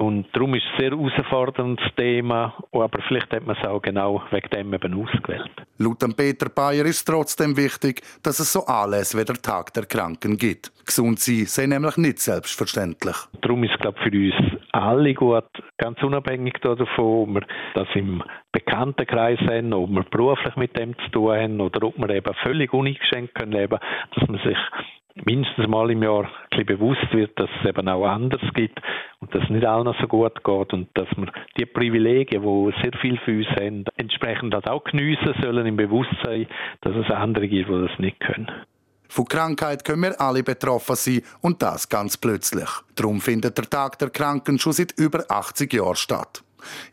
und 0.00 0.26
darum 0.32 0.54
ist 0.54 0.64
es 0.64 0.72
ein 0.72 0.80
sehr 0.80 0.98
herausforderndes 0.98 1.94
Thema, 1.94 2.54
aber 2.72 3.02
vielleicht 3.06 3.30
hat 3.32 3.44
man 3.44 3.54
es 3.54 3.68
auch 3.68 3.82
genau 3.82 4.22
wegen 4.30 4.48
dem 4.48 4.72
eben 4.72 4.94
ausgewählt. 4.94 5.50
Laut 5.76 5.98
Peter 6.16 6.48
Bayer 6.48 6.86
ist 6.86 7.04
trotzdem 7.04 7.54
wichtig, 7.54 8.00
dass 8.22 8.40
es 8.40 8.50
so 8.50 8.64
Anlässe 8.64 9.18
wie 9.18 9.26
der 9.26 9.36
Tag 9.36 9.74
der 9.74 9.84
Kranken 9.84 10.38
gibt. 10.38 10.72
Gesund 10.86 11.18
sein 11.18 11.44
sei 11.44 11.66
nämlich 11.66 11.98
nicht 11.98 12.18
selbstverständlich. 12.18 13.16
Darum 13.42 13.62
ist 13.62 13.72
es, 13.74 13.78
glaube 13.78 13.98
ich, 13.98 14.10
für 14.10 14.46
uns 14.48 14.62
alle 14.72 15.12
gut, 15.12 15.44
ganz 15.76 16.02
unabhängig 16.02 16.54
davon, 16.62 16.88
ob 16.96 17.34
wir 17.34 17.46
das 17.74 17.88
im 17.94 18.22
Bekanntenkreis 18.52 19.38
haben, 19.40 19.74
ob 19.74 19.90
wir 19.90 20.04
beruflich 20.04 20.56
mit 20.56 20.78
dem 20.78 20.96
zu 20.98 21.10
tun 21.10 21.36
haben 21.36 21.60
oder 21.60 21.86
ob 21.86 21.98
wir 21.98 22.08
eben 22.08 22.34
völlig 22.42 22.72
uneingeschränkt 22.72 23.38
leben 23.38 23.78
können, 23.78 24.14
dass 24.14 24.28
man 24.28 24.40
sich 24.40 24.58
mindestens 25.24 25.66
mal 25.66 25.90
im 25.90 26.02
Jahr 26.02 26.28
ein 26.50 26.66
bewusst 26.66 27.12
wird, 27.12 27.38
dass 27.38 27.50
es 27.60 27.68
eben 27.68 27.88
auch 27.88 28.06
anders 28.06 28.40
gibt 28.54 28.80
und 29.20 29.34
dass 29.34 29.42
es 29.44 29.50
nicht 29.50 29.64
allen 29.64 29.94
so 30.00 30.06
gut 30.06 30.42
geht 30.44 30.72
und 30.72 30.88
dass 30.94 31.08
wir 31.16 31.32
die 31.58 31.66
Privilegien, 31.66 32.42
die 32.42 32.82
sehr 32.82 32.92
viel 33.00 33.18
für 33.18 33.38
uns 33.38 33.48
haben, 33.48 33.84
entsprechend 33.96 34.54
das 34.54 34.64
auch 34.66 34.84
geniessen 34.84 35.34
sollen 35.40 35.66
im 35.66 35.76
Bewusstsein, 35.76 36.46
dass 36.82 36.94
es 36.96 37.10
andere 37.10 37.48
gibt, 37.48 37.68
die 37.68 37.86
das 37.88 37.98
nicht 37.98 38.20
können. 38.20 38.50
Von 39.08 39.24
Krankheit 39.24 39.84
können 39.84 40.02
wir 40.02 40.20
alle 40.20 40.44
betroffen 40.44 40.94
sein 40.94 41.22
und 41.40 41.60
das 41.62 41.88
ganz 41.88 42.16
plötzlich. 42.16 42.68
Darum 42.94 43.20
findet 43.20 43.58
der 43.58 43.68
Tag 43.68 43.98
der 43.98 44.10
Kranken 44.10 44.58
schon 44.60 44.72
seit 44.72 44.92
über 44.96 45.24
80 45.28 45.72
Jahren 45.72 45.96
statt. 45.96 46.44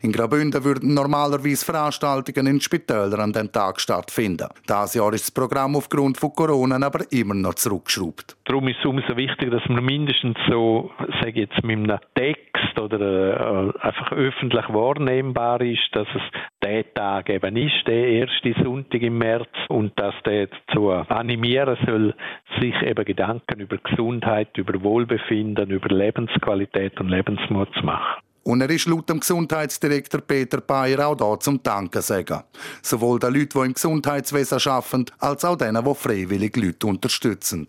In 0.02 0.12
Graubünden 0.12 0.64
würden 0.64 0.94
normalerweise 0.94 1.64
Veranstaltungen 1.64 2.46
in 2.46 2.60
Spitälern 2.60 3.20
an 3.20 3.32
dem 3.32 3.52
Tag 3.52 3.80
stattfinden. 3.80 4.48
Dieses 4.68 4.94
Jahr 4.94 5.12
ist 5.12 5.24
das 5.24 5.30
Programm 5.30 5.76
aufgrund 5.76 6.18
von 6.18 6.32
Corona 6.32 6.78
aber 6.84 7.00
immer 7.10 7.34
noch 7.34 7.54
zurückgeschraubt. 7.54 8.36
Darum 8.44 8.68
ist 8.68 8.78
es 8.78 8.86
umso 8.86 9.16
wichtiger, 9.16 9.58
dass 9.58 9.68
man 9.68 9.84
mindestens 9.84 10.38
so, 10.48 10.90
sage 11.20 11.30
ich 11.30 11.48
jetzt, 11.48 11.62
mit 11.64 11.78
einem 11.78 11.98
Text 12.14 12.78
oder 12.78 13.00
äh, 13.00 13.72
einfach 13.80 14.12
öffentlich 14.12 14.64
wahrnehmbar 14.68 15.60
ist, 15.60 15.88
dass 15.92 16.08
es 16.14 16.22
der 16.62 16.92
Tag 16.94 17.28
eben 17.30 17.56
ist, 17.56 17.86
der 17.86 18.08
erste 18.08 18.54
Sonntag 18.62 19.02
im 19.02 19.18
März 19.18 19.48
und 19.68 19.98
dass 19.98 20.14
der 20.24 20.48
dazu 20.48 20.90
animieren 20.90 21.76
soll, 21.86 22.14
sich 22.60 22.74
eben 22.82 23.04
Gedanken 23.04 23.60
über 23.60 23.78
Gesundheit, 23.78 24.56
über 24.56 24.82
Wohlbefinden, 24.82 25.70
über 25.70 25.94
Lebensqualität 25.94 26.98
und 27.00 27.08
Lebensmut 27.08 27.68
zu 27.74 27.84
machen. 27.84 28.22
Und 28.48 28.62
er 28.62 28.70
ist 28.70 28.86
laut 28.86 29.10
dem 29.10 29.20
Gesundheitsdirektor 29.20 30.22
Peter 30.22 30.62
Bayer 30.62 31.06
auch 31.06 31.14
da 31.14 31.38
zum 31.38 31.62
Danken 31.62 32.00
sagen. 32.00 32.44
Sowohl 32.80 33.18
den 33.18 33.34
Leuten, 33.34 33.60
die 33.60 33.66
im 33.66 33.74
Gesundheitswesen 33.74 34.58
arbeiten, 34.72 35.04
als 35.18 35.44
auch 35.44 35.56
denen, 35.56 35.84
die 35.84 35.94
freiwillig 35.94 36.56
Leute 36.56 36.86
unterstützen. 36.86 37.66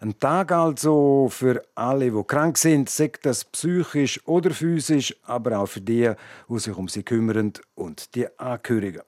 Ein 0.00 0.18
Tag 0.18 0.50
also 0.52 1.28
für 1.30 1.62
alle, 1.74 2.10
die 2.10 2.22
krank 2.26 2.56
sind, 2.56 2.88
sei 2.88 3.12
das 3.20 3.44
psychisch 3.44 4.18
oder 4.26 4.50
physisch, 4.50 5.14
aber 5.24 5.58
auch 5.58 5.66
für 5.66 5.82
die, 5.82 6.10
die 6.48 6.58
sich 6.58 6.74
um 6.74 6.88
sie 6.88 7.02
kümmern 7.02 7.52
und 7.74 8.14
die 8.14 8.26
Angehörigen. 8.38 9.02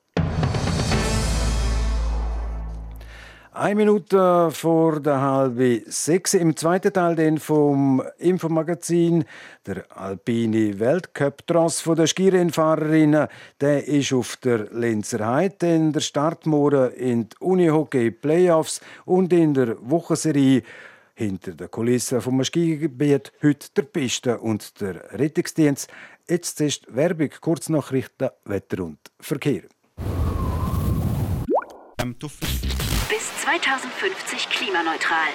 Eine 3.52 3.75
Minute 3.75 4.50
vor 4.52 5.00
der 5.00 5.21
halben 5.21 5.83
sechs 5.87 6.35
im 6.35 6.57
zweiten 6.57 6.92
Teil 6.92 7.16
den 7.16 7.40
vom 7.40 8.00
Infomagazin 8.19 9.25
der 9.66 9.85
alpine 9.90 10.78
Weltcup 10.78 11.45
Tross 11.49 11.80
von 11.80 11.97
der 11.97 12.07
Skirennfahrerinnen 12.07 13.26
der 13.61 13.88
ist 13.88 14.12
auf 14.12 14.37
der 14.37 14.69
Lenzer 14.71 15.26
Heide 15.26 15.75
in 15.75 15.92
der 15.92 15.99
Startmore 15.99 16.90
in 16.90 17.28
die 17.28 17.37
Unihockey 17.40 18.12
Playoffs 18.12 18.80
und 19.04 19.33
in 19.33 19.52
der 19.52 19.76
Wochenserie 19.80 20.62
hinter 21.14 21.50
der 21.50 21.66
Kulisse 21.66 22.21
vom 22.21 22.45
Skigebiet 22.45 23.33
heute 23.42 23.66
der 23.76 23.83
Piste 23.83 24.38
und 24.38 24.80
der 24.80 25.19
Rettungsdienst. 25.19 25.90
Jetzt 26.28 26.61
ist 26.61 26.87
Werbung, 26.95 27.30
Kurznachrichten, 27.40 28.30
Wetter 28.45 28.85
und 28.85 29.00
Verkehr. 29.19 29.62
Bis 33.11 33.29
2050 33.43 34.49
klimaneutral. 34.50 35.31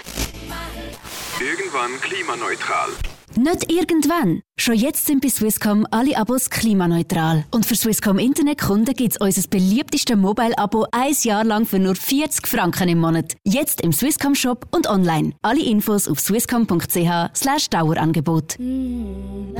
Irgendwann 1.41 1.99
klimaneutral. 1.99 2.87
Nicht 3.35 3.69
irgendwann. 3.69 4.41
Schon 4.57 4.75
jetzt 4.75 5.05
sind 5.05 5.21
bei 5.21 5.27
Swisscom 5.27 5.85
alle 5.91 6.17
Abos 6.17 6.49
klimaneutral. 6.49 7.43
Und 7.51 7.65
für 7.65 7.75
Swisscom 7.75 8.17
Internetkunden 8.17 8.95
gibt 8.95 9.11
es 9.11 9.17
unser 9.19 9.45
beliebtestes 9.49 10.15
Mobile-Abo 10.15 10.87
ein 10.93 11.13
Jahr 11.23 11.43
lang 11.43 11.65
für 11.65 11.79
nur 11.79 11.95
40 11.95 12.47
Franken 12.47 12.87
im 12.87 13.01
Monat. 13.01 13.35
Jetzt 13.43 13.81
im 13.81 13.91
Swisscom 13.91 14.35
Shop 14.35 14.65
und 14.71 14.87
online. 14.87 15.33
Alle 15.41 15.61
Infos 15.61 16.07
auf 16.07 16.21
swisscom.ch 16.21 17.69
Dauerangebot. 17.71 18.55
Mm, 18.57 19.53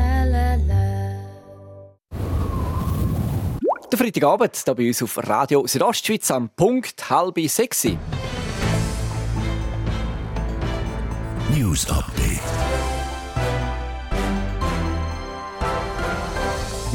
Der 3.91 3.99
Freitagabend 3.99 4.61
hier 4.63 4.75
bei 4.75 4.87
uns 4.87 5.03
auf 5.03 5.17
Radio 5.17 5.65
Südostschweiz 5.67 6.31
am 6.31 6.49
Punkt 6.49 7.09
halb 7.09 7.39
sechs. 7.47 7.87
News 11.53 11.89
Update. 11.89 12.25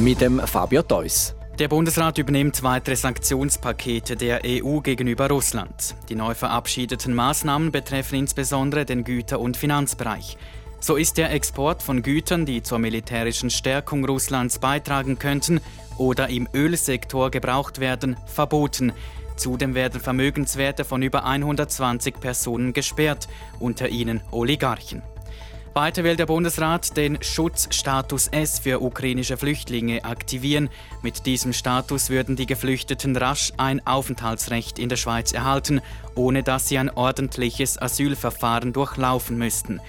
mit 0.01 0.21
dem 0.21 0.41
Fabio 0.41 0.83
Theus. 0.83 1.35
Der 1.59 1.69
Bundesrat 1.69 2.17
übernimmt 2.17 2.63
weitere 2.63 2.97
Sanktionspakete 2.97 4.17
der 4.17 4.41
EU 4.47 4.81
gegenüber 4.81 5.29
Russland. 5.29 5.95
Die 6.09 6.15
neu 6.15 6.35
verabschiedeten 6.35 7.15
Maßnahmen 7.15 7.71
betreffen 7.71 8.21
insbesondere 8.21 8.87
den 8.87 9.05
Güter- 9.05 9.41
und 9.41 9.59
Finanzbereich. 9.59 10.39
So 10.83 10.97
ist 10.97 11.19
der 11.19 11.31
Export 11.31 11.83
von 11.83 12.01
Gütern, 12.01 12.47
die 12.47 12.63
zur 12.63 12.79
militärischen 12.79 13.51
Stärkung 13.51 14.07
Russlands 14.07 14.59
beitragen 14.59 15.19
könnten 15.19 15.61
oder 15.99 16.31
im 16.31 16.49
Ölsektor 16.55 17.31
gebraucht 17.31 17.81
werden, 17.81 18.17
verboten. 18.25 18.93
Zudem 19.37 19.75
werden 19.75 20.01
Vermögenswerte 20.01 20.87
von 20.87 21.03
über 21.03 21.27
120 21.27 22.19
Personen 22.19 22.73
gesperrt, 22.73 23.29
unter 23.59 23.91
ihnen 23.91 24.23
Oligarchen. 24.31 25.03
Weiter 25.75 26.03
will 26.03 26.17
der 26.17 26.27
Bundesrat 26.27 26.97
den 26.97 27.23
Schutzstatus 27.23 28.29
S 28.29 28.59
für 28.59 28.83
ukrainische 28.83 29.37
Flüchtlinge 29.37 30.05
aktivieren. 30.05 30.71
Mit 31.03 31.27
diesem 31.27 31.53
Status 31.53 32.11
würden 32.11 32.37
die 32.37 32.47
Geflüchteten 32.47 33.15
rasch 33.17 33.53
ein 33.59 33.87
Aufenthaltsrecht 33.87 34.79
in 34.79 34.89
der 34.89 34.97
Schweiz 34.97 35.33
erhalten, 35.33 35.81
ohne 36.15 36.43
dass 36.43 36.69
sie 36.69 36.79
ein 36.79 36.91
ordentliches 36.91 37.81
Asylverfahren 37.81 38.73
durchlaufen 38.73 39.39
müssten. 39.39 39.81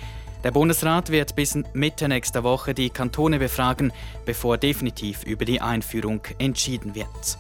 Der 0.44 0.52
Bundesrat 0.52 1.12
wird 1.12 1.36
bis 1.36 1.58
Mitte 1.74 2.08
nächster 2.08 2.44
Woche 2.44 2.74
die 2.74 2.90
Kantone 2.90 3.38
befragen, 3.38 3.94
bevor 4.26 4.58
definitiv 4.58 5.24
über 5.24 5.46
die 5.46 5.62
Einführung 5.62 6.22
entschieden 6.40 6.96
wird. 6.96 7.38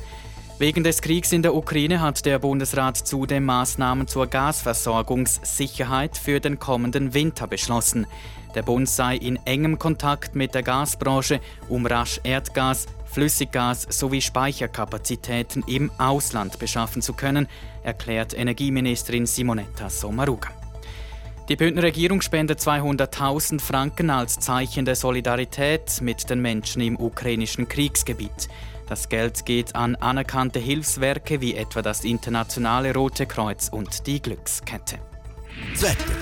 Wegen 0.59 0.83
des 0.83 1.01
Kriegs 1.01 1.31
in 1.31 1.41
der 1.41 1.55
Ukraine 1.55 2.01
hat 2.01 2.23
der 2.23 2.37
Bundesrat 2.37 2.95
zudem 2.95 3.45
Maßnahmen 3.45 4.07
zur 4.07 4.27
Gasversorgungssicherheit 4.27 6.15
für 6.15 6.39
den 6.39 6.59
kommenden 6.59 7.15
Winter 7.15 7.47
beschlossen. 7.47 8.05
Der 8.53 8.61
Bund 8.61 8.87
sei 8.87 9.15
in 9.15 9.39
engem 9.45 9.79
Kontakt 9.79 10.35
mit 10.35 10.53
der 10.53 10.61
Gasbranche, 10.61 11.39
um 11.67 11.87
rasch 11.87 12.21
Erdgas, 12.23 12.85
Flüssiggas 13.05 13.87
sowie 13.89 14.21
Speicherkapazitäten 14.21 15.63
im 15.65 15.89
Ausland 15.97 16.59
beschaffen 16.59 17.01
zu 17.01 17.13
können, 17.13 17.47
erklärt 17.81 18.37
Energieministerin 18.37 19.25
Simonetta 19.25 19.89
Sommaruga. 19.89 20.60
Die 21.51 21.57
Bündner 21.57 21.83
Regierung 21.83 22.21
spendet 22.21 22.61
200.000 22.61 23.59
Franken 23.59 24.09
als 24.09 24.39
Zeichen 24.39 24.85
der 24.85 24.95
Solidarität 24.95 25.99
mit 25.99 26.29
den 26.29 26.41
Menschen 26.41 26.81
im 26.81 26.97
ukrainischen 26.97 27.67
Kriegsgebiet. 27.67 28.47
Das 28.87 29.09
Geld 29.09 29.45
geht 29.45 29.75
an 29.75 29.97
anerkannte 29.97 30.59
Hilfswerke 30.59 31.41
wie 31.41 31.55
etwa 31.55 31.81
das 31.81 32.05
Internationale 32.05 32.93
Rote 32.93 33.25
Kreuz 33.25 33.67
und 33.67 34.07
die 34.07 34.21
Glückskette. 34.21 34.99
Das 35.73 35.83
Wetter. 35.83 36.13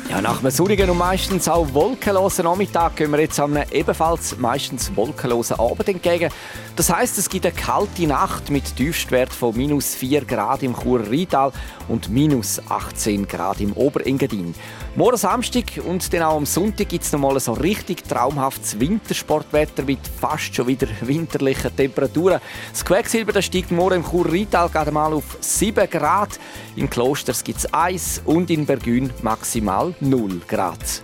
ja, 0.08 0.20
nach 0.20 0.40
einem 0.40 0.50
sonnigen 0.50 0.90
und 0.90 0.98
meistens 0.98 1.48
auch 1.48 1.72
wolkenlosen 1.72 2.44
Nachmittag 2.44 2.96
gehen 2.96 3.10
wir 3.10 3.20
jetzt 3.20 3.40
einem 3.40 3.62
ebenfalls 3.70 4.36
meistens 4.38 4.94
wolkenlosen 4.94 5.58
Abend 5.58 5.88
entgegen. 5.88 6.30
Das 6.76 6.92
heißt, 6.92 7.18
es 7.18 7.28
gibt 7.28 7.46
eine 7.46 7.54
kalte 7.54 8.06
Nacht 8.06 8.50
mit 8.50 8.76
Tiefstwert 8.76 9.32
von 9.32 9.56
minus 9.56 9.94
4 9.94 10.24
Grad 10.24 10.62
im 10.62 10.74
Churer 10.74 11.10
Rheintal 11.10 11.52
und 11.88 12.08
minus 12.08 12.60
18 12.68 13.26
Grad 13.26 13.60
im 13.60 13.72
Oberengadin. 13.72 14.54
Morgen 14.96 15.18
Samstag 15.18 15.64
und 15.86 16.10
dann 16.14 16.22
auch 16.22 16.38
am 16.38 16.46
Sonntag 16.46 16.88
gibt 16.88 17.04
es 17.04 17.12
nochmal 17.12 17.38
so 17.38 17.52
richtig 17.52 18.02
traumhaftes 18.08 18.80
Wintersportwetter 18.80 19.82
mit 19.82 19.98
fast 20.08 20.54
schon 20.54 20.68
wieder 20.68 20.88
winterlichen 21.02 21.76
Temperaturen. 21.76 22.40
Das 22.72 22.82
Quecksilber 22.82 23.34
das 23.34 23.44
steigt 23.44 23.70
morgen 23.70 23.96
im 23.96 24.04
Churer 24.04 24.32
Rheintal 24.32 24.70
gerade 24.70 24.90
mal 24.90 25.12
auf 25.12 25.36
7 25.40 25.90
Grad. 25.90 26.40
In 26.76 26.88
Klosters 26.88 27.44
gibt 27.44 27.58
es 27.58 27.74
1 27.74 28.22
und 28.24 28.48
in 28.48 28.64
Bergün 28.64 29.12
maximal 29.20 29.94
0 30.00 30.40
Grad. 30.48 31.02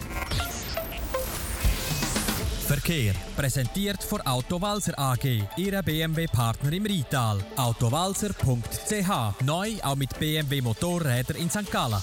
Verkehr 2.66 3.12
präsentiert 3.37 4.02
von 4.02 4.22
Autowalzer 4.22 4.98
AG, 4.98 5.42
Ihre 5.59 5.83
BMW-Partner 5.83 6.72
im 6.72 6.87
Rital. 6.87 7.40
Autowalzer.ch 7.57 9.42
neu 9.44 9.72
auch 9.83 9.96
mit 9.96 10.18
BMW 10.18 10.62
Motorräder 10.62 11.37
in 11.37 11.50
St. 11.50 11.70
Gallen. 11.70 12.00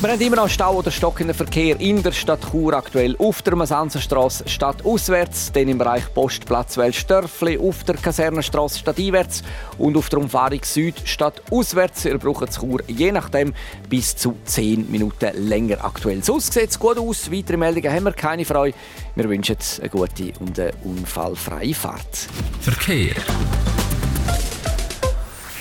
Wir 0.00 0.12
haben 0.12 0.20
immer 0.20 0.36
noch 0.36 0.48
Stau 0.48 0.76
oder 0.76 0.92
stockenden 0.92 1.34
Verkehr 1.34 1.80
in 1.80 2.04
der 2.04 2.12
Stadt 2.12 2.52
Chur 2.52 2.72
aktuell 2.72 3.16
auf 3.18 3.42
der 3.42 3.56
Masanzerstraße 3.56 4.48
statt 4.48 4.84
auswärts, 4.84 5.50
dann 5.50 5.66
im 5.66 5.78
Bereich 5.78 6.14
Postplatz 6.14 6.76
Welsdörfli, 6.76 7.58
auf 7.58 7.82
der 7.82 7.96
Kasernenstraße 7.96 8.78
statt 8.78 8.96
einwärts 8.96 9.42
und 9.76 9.96
auf 9.96 10.08
der 10.08 10.20
Umfahrung 10.20 10.60
Süd 10.62 10.94
statt 11.04 11.42
auswärts. 11.50 12.04
Ihr 12.04 12.16
braucht 12.18 12.60
Chur 12.60 12.80
je 12.86 13.10
nachdem 13.10 13.52
bis 13.88 14.14
zu 14.14 14.36
10 14.44 14.88
Minuten 14.88 15.48
länger 15.48 15.84
aktuell. 15.84 16.22
So 16.22 16.38
sieht 16.38 16.70
es 16.70 16.78
gut 16.78 16.96
aus. 16.96 17.32
Weitere 17.32 17.56
Meldungen 17.56 17.92
haben 17.92 18.04
wir 18.04 18.12
keine 18.12 18.44
Freude. 18.44 18.76
Wir 19.16 19.28
wünschen 19.28 19.56
eine 19.80 19.88
gute 19.88 20.32
und 20.38 20.60
eine 20.60 20.74
unfallfreie 20.84 21.74
Fahrt. 21.74 22.28
Verkehr. 22.60 23.16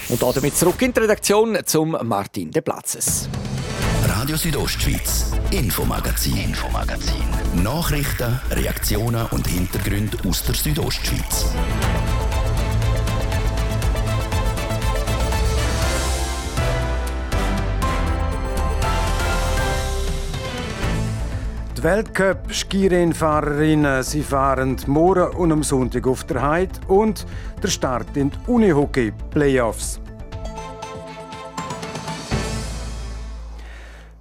Und 0.09 0.21
damit 0.21 0.55
zurück 0.55 0.79
in 0.83 0.93
die 0.93 0.99
Redaktion 0.99 1.57
zum 1.65 1.97
Martin 2.03 2.51
de 2.51 2.61
Platzes. 2.61 3.27
Radio 4.27 4.39
Südostschweiz, 4.39 5.31
Infomagazin, 5.51 6.35
Infomagazin. 6.35 7.23
Nachrichten, 7.63 8.37
Reaktionen 8.51 9.25
und 9.27 9.47
Hintergründe 9.47 10.17
aus 10.27 10.43
der 10.43 10.53
Südostschweiz. 10.53 11.45
Die 21.77 21.83
Weltcup-Skirennfahrerinnen 21.83 24.03
sie 24.03 24.23
fahren 24.23 24.75
morgen 24.87 25.37
und 25.37 25.53
am 25.53 25.63
Sonntag 25.63 26.05
auf 26.05 26.25
der 26.25 26.41
Heide 26.41 26.77
und 26.89 27.25
der 27.63 27.69
Start 27.69 28.17
in 28.17 28.31
die 28.31 28.37
Unihockey-Playoffs. 28.47 30.01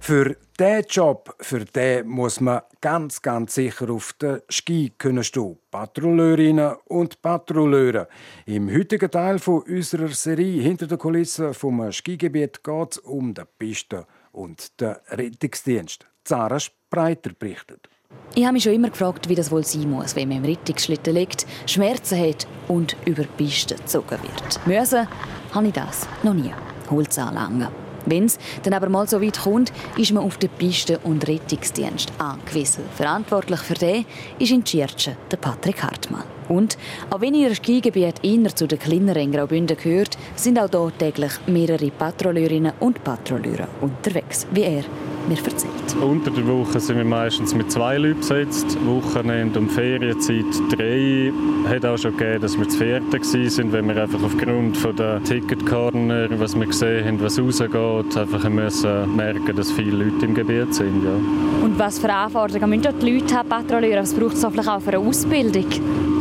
Für 0.07 0.37
diesen 0.57 0.85
Job, 0.87 1.35
für 1.41 1.65
den 1.65 2.07
muss 2.07 2.39
man 2.39 2.61
ganz, 2.79 3.21
ganz 3.21 3.55
sicher 3.55 3.89
auf 3.89 4.13
den 4.13 4.39
Ski 4.47 4.93
können 4.97 5.21
stehen. 5.21 5.57
Patrouilleurinnen 5.69 6.77
und 6.85 7.21
Patrouilleure. 7.21 8.07
Im 8.45 8.73
heutigen 8.73 9.11
Teil 9.11 9.37
von 9.37 9.63
unserer 9.63 10.07
Serie 10.07 10.61
hinter 10.61 10.87
den 10.87 10.97
Kulissen 10.97 11.53
vom 11.53 11.91
Skigebiet 11.91 12.63
geht 12.63 12.91
es 12.91 12.99
um 12.99 13.33
die 13.33 13.41
Piste 13.59 14.07
und 14.31 14.79
den 14.79 14.95
Rettungsdienst. 15.09 16.05
Zara 16.23 16.57
Spreiter 16.61 17.31
berichtet. 17.37 17.89
Ich 18.33 18.45
habe 18.45 18.53
mich 18.53 18.63
schon 18.63 18.75
immer 18.75 18.91
gefragt, 18.91 19.27
wie 19.27 19.35
das 19.35 19.51
wohl 19.51 19.65
sein 19.65 19.91
muss, 19.91 20.15
wenn 20.15 20.29
man 20.29 20.37
im 20.37 20.45
Rettungsschlitten 20.45 21.15
liegt, 21.15 21.45
Schmerzen 21.65 22.17
hat 22.17 22.47
und 22.69 22.95
über 23.05 23.23
die 23.23 23.43
Piste 23.43 23.75
gezogen 23.75 24.19
wird. 24.21 24.67
Müssen 24.67 25.05
habe 25.51 25.67
ich 25.67 25.73
das 25.73 26.07
noch 26.23 26.33
nie. 26.33 26.53
Holz 26.89 27.19
anlangen. 27.19 27.86
Wenn 28.07 28.25
es 28.25 28.39
dann 28.63 28.73
aber 28.73 28.89
mal 28.89 29.07
so 29.07 29.21
weit 29.21 29.39
kommt, 29.39 29.71
ist 29.97 30.13
man 30.13 30.23
auf 30.23 30.37
den 30.37 30.49
Pisten- 30.49 30.97
und 31.03 31.27
Rettungsdienst 31.27 32.11
angewiesen. 32.17 32.85
Verantwortlich 32.95 33.59
für 33.59 33.73
den 33.73 34.05
ist 34.39 34.51
in 34.51 34.63
Tschirtschen 34.63 35.17
der 35.29 35.37
Patrick 35.37 35.83
Hartmann. 35.83 36.36
Und 36.49 36.77
auch 37.09 37.21
wenn 37.21 37.33
ihr 37.33 37.53
Skigebiet 37.53 38.15
eher 38.23 38.55
zu 38.55 38.67
den 38.67 38.79
kleineren 38.79 39.31
Graubünden 39.31 39.77
gehört, 39.77 40.17
sind 40.35 40.59
auch 40.59 40.69
hier 40.69 40.91
täglich 40.97 41.31
mehrere 41.47 41.91
Patrouilleurinnen 41.91 42.73
und 42.79 43.03
Patrouilleure 43.03 43.67
unterwegs, 43.81 44.47
wie 44.51 44.63
er. 44.63 44.83
mir 45.27 45.37
erzählt. 45.37 45.71
Unter 46.01 46.31
der 46.31 46.47
Woche 46.47 46.79
sind 46.79 46.97
wir 46.97 47.05
meistens 47.05 47.53
mit 47.53 47.71
zwei 47.71 47.97
Leuten 47.97 48.19
besetzt, 48.19 48.77
Wochenende 48.85 49.59
und 49.59 49.71
Ferienzeit 49.71 50.45
drei. 50.71 51.31
Hat 51.67 51.85
auch 51.85 51.97
schon 51.97 52.15
gegeben, 52.15 52.41
dass 52.41 52.57
wir 52.57 52.67
zu 52.69 52.77
vierten 52.77 53.11
waren, 53.11 53.73
wenn 53.73 53.87
wir 53.89 54.01
einfach 54.01 54.23
aufgrund 54.23 54.77
von 54.77 54.95
der 54.95 55.23
Ticket-Corner, 55.23 56.27
was 56.39 56.57
wir 56.57 56.65
gesehen 56.65 57.05
haben, 57.05 57.21
was 57.21 57.39
rausgeht, 57.39 58.17
einfach 58.17 58.49
müssen 58.49 59.15
merken, 59.15 59.55
dass 59.55 59.71
viele 59.71 60.05
Leute 60.05 60.25
im 60.25 60.33
Gebiet 60.33 60.73
sind. 60.73 61.03
Ja. 61.03 61.65
Und 61.65 61.77
was 61.77 61.99
für 61.99 62.11
Anforderungen 62.11 62.79
müssen 62.79 62.99
die 62.99 63.19
Leute 63.19 63.35
haben, 63.35 63.49
patrouillieren? 63.49 64.03
Was 64.03 64.13
braucht 64.13 64.35
es 64.35 64.45
vielleicht 64.45 64.69
auch 64.69 64.81
für 64.81 64.93
eine 64.93 64.99
Ausbildung? 64.99 65.65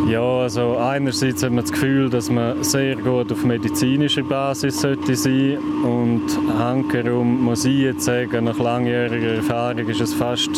Ja, 0.08 0.15
also 0.22 0.76
einerseits 0.76 1.42
hat 1.42 1.52
man 1.52 1.64
das 1.64 1.72
Gefühl, 1.72 2.08
dass 2.08 2.30
man 2.30 2.62
sehr 2.62 2.96
gut 2.96 3.32
auf 3.32 3.44
medizinischer 3.44 4.22
Basis 4.22 4.80
sollte 4.80 5.16
sein 5.16 5.58
und 5.84 6.22
hankerum 6.58 7.44
muss 7.44 7.64
ich 7.64 7.78
jetzt 7.78 8.04
sagen, 8.04 8.44
nach 8.44 8.58
langjähriger 8.58 9.34
Erfahrung 9.34 9.88
ist 9.88 10.00
es 10.00 10.14
fast 10.14 10.50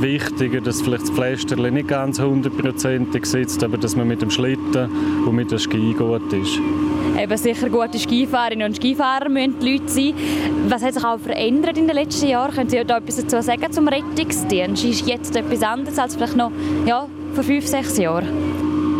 wichtiger, 0.00 0.60
dass 0.60 0.82
vielleicht 0.82 1.02
das 1.02 1.10
Pflasterli 1.10 1.70
nicht 1.70 1.88
ganz 1.88 2.20
hundertprozentig 2.20 3.26
sitzt, 3.26 3.64
aber 3.64 3.76
dass 3.76 3.96
man 3.96 4.08
mit 4.08 4.22
dem 4.22 4.30
Schlitten 4.30 4.88
und 5.26 5.34
mit 5.34 5.50
dem 5.50 5.58
Ski 5.58 5.94
gut 5.94 6.32
ist. 6.32 6.58
Eben 7.20 7.36
sicher 7.36 7.68
gute 7.68 7.98
Skifahrerinnen 7.98 8.68
und 8.68 8.76
Skifahrer 8.76 9.28
müssen 9.28 9.58
die 9.60 9.72
Leute 9.72 9.88
sein. 9.88 10.14
Was 10.68 10.82
hat 10.82 10.94
sich 10.94 11.04
auch 11.04 11.18
verändert 11.18 11.76
in 11.76 11.86
den 11.86 11.96
letzten 11.96 12.28
Jahren? 12.28 12.54
Können 12.54 12.70
Sie 12.70 12.82
da 12.84 12.98
etwas 12.98 13.16
dazu 13.16 13.42
sagen 13.42 13.70
zum 13.72 13.88
Rettungsdienst? 13.88 14.84
Ist 14.84 15.06
jetzt 15.06 15.36
etwas 15.36 15.62
anderes 15.62 15.98
als 15.98 16.16
vielleicht 16.16 16.36
noch 16.36 16.52
ja, 16.86 17.06
vor 17.34 17.44
fünf, 17.44 17.66
sechs 17.66 17.98
Jahren? 17.98 18.51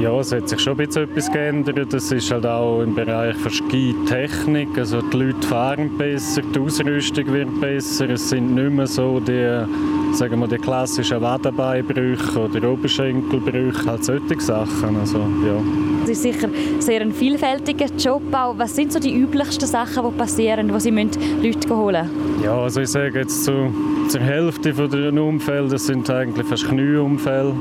Ja, 0.02 0.18
es 0.18 0.32
hat 0.32 0.48
sich 0.48 0.58
schon 0.58 0.72
ein 0.72 0.84
bisschen 0.88 1.04
etwas 1.04 1.30
geändert. 1.30 1.92
Das 1.92 2.10
ist 2.10 2.28
halt 2.32 2.44
auch 2.44 2.82
im 2.82 2.92
Bereich 2.92 3.36
der 3.40 3.50
Skitechnik. 3.50 4.76
Also 4.76 5.00
die 5.00 5.16
Leute 5.16 5.46
fahren 5.46 5.96
besser, 5.96 6.42
die 6.42 6.58
Ausrüstung 6.58 7.32
wird 7.32 7.60
besser. 7.60 8.10
Es 8.10 8.28
sind 8.28 8.52
nicht 8.52 8.72
mehr 8.72 8.88
so 8.88 9.20
die, 9.20 9.64
sagen 10.12 10.40
wir, 10.40 10.48
die 10.48 10.56
klassischen 10.56 11.20
Wadenbeinbrüche 11.20 12.36
oder 12.36 12.72
Oberschenkelbrüche, 12.72 13.86
halt 13.86 14.04
solche 14.04 14.40
Sachen. 14.40 14.96
Also, 14.98 15.18
ja. 15.18 15.62
Es 16.02 16.10
ist 16.10 16.22
sicher 16.22 16.48
sehr 16.80 17.00
ein 17.00 17.12
vielfältiger 17.12 17.86
Job. 17.96 18.22
Auch. 18.32 18.58
Was 18.58 18.74
sind 18.74 18.92
so 18.92 18.98
die 18.98 19.16
üblichsten 19.16 19.68
Sachen, 19.68 20.02
die 20.04 20.18
passieren, 20.18 20.74
wo 20.74 20.80
Sie 20.80 20.90
Leute 20.90 21.76
holen 21.76 22.10
müssen? 22.12 22.44
Ja, 22.44 22.58
also 22.58 22.80
ich 22.80 22.88
sage 22.88 23.20
jetzt 23.20 23.44
zu, 23.44 23.72
zur 24.08 24.20
Hälfte 24.20 24.72
der 24.72 25.22
Unfälle, 25.22 25.68
das 25.68 25.86
sind 25.86 26.10
eigentlich 26.10 26.44
fast 26.48 26.68
Knieunfälle 26.68 27.54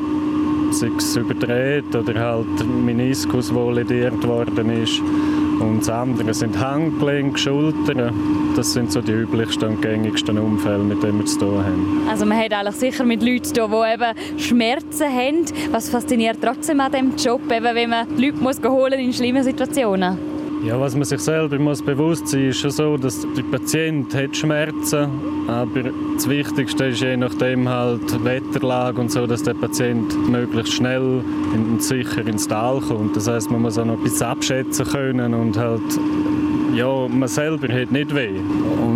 sei 0.73 1.19
überdreht 1.19 1.95
oder 1.95 2.19
halt 2.19 2.67
Meniskus, 2.85 3.51
der 3.53 3.71
lediert 3.71 4.27
worden 4.27 4.83
ist. 4.83 5.01
Und 5.59 5.81
das 5.81 5.89
andere 5.89 6.33
sind 6.33 6.59
Handgelenke, 6.59 7.37
Schultern. 7.37 8.13
Das 8.55 8.73
sind 8.73 8.91
so 8.91 9.01
die 9.01 9.11
üblichsten 9.11 9.69
und 9.69 9.81
gängigsten 9.81 10.37
Unfälle, 10.39 10.83
mit 10.83 11.03
denen 11.03 11.19
wir 11.19 11.25
zu 11.25 11.39
tun 11.39 11.63
haben. 11.63 12.07
Also 12.09 12.25
man 12.25 12.37
hat 12.39 12.51
eigentlich 12.51 12.75
sicher 12.75 13.03
mit 13.03 13.21
Leuten 13.21 13.43
zu 13.43 13.53
tun, 13.53 13.71
die 13.71 13.93
eben 13.93 14.39
Schmerzen 14.39 15.07
haben. 15.07 15.45
Was 15.71 15.89
fasziniert 15.89 16.39
trotzdem 16.41 16.79
an 16.79 16.91
diesem 16.91 17.15
Job, 17.15 17.41
eben, 17.51 17.75
wenn 17.75 17.89
man 17.89 18.07
Leute 18.17 18.37
muss 18.37 18.59
holen 18.63 18.99
in 18.99 19.13
schlimmen 19.13 19.43
Situationen? 19.43 20.30
Ja, 20.63 20.79
was 20.79 20.95
man 20.95 21.05
sich 21.05 21.19
selber 21.19 21.57
muss 21.57 21.81
bewusst 21.81 22.27
sein 22.27 22.45
muss, 22.45 22.55
ist 22.55 22.61
schon 22.61 22.71
so, 22.71 22.97
dass 22.97 23.25
der 23.35 23.43
Patient 23.43 24.13
hat 24.13 24.37
Schmerzen 24.37 25.09
aber 25.47 25.91
das 26.15 26.29
Wichtigste 26.29 26.85
ist 26.85 27.01
je 27.01 27.17
nachdem 27.17 27.67
halt 27.67 28.23
Wetterlage 28.23 29.01
und 29.01 29.11
so, 29.11 29.27
dass 29.27 29.43
der 29.43 29.53
Patient 29.53 30.29
möglichst 30.29 30.73
schnell 30.73 31.21
und 31.53 31.83
sicher 31.83 32.25
ins 32.25 32.47
Tal 32.47 32.79
kommt. 32.79 33.15
Das 33.17 33.27
heißt, 33.27 33.51
man 33.51 33.63
muss 33.63 33.77
auch 33.77 33.85
noch 33.85 33.97
ein 33.97 34.03
bisschen 34.03 34.27
abschätzen 34.27 34.85
können 34.85 35.33
und 35.33 35.57
halt 35.57 35.81
ja, 36.73 37.07
man 37.07 37.27
selber 37.27 37.67
hat 37.67 37.91
nicht 37.91 38.15
weh. 38.15 38.39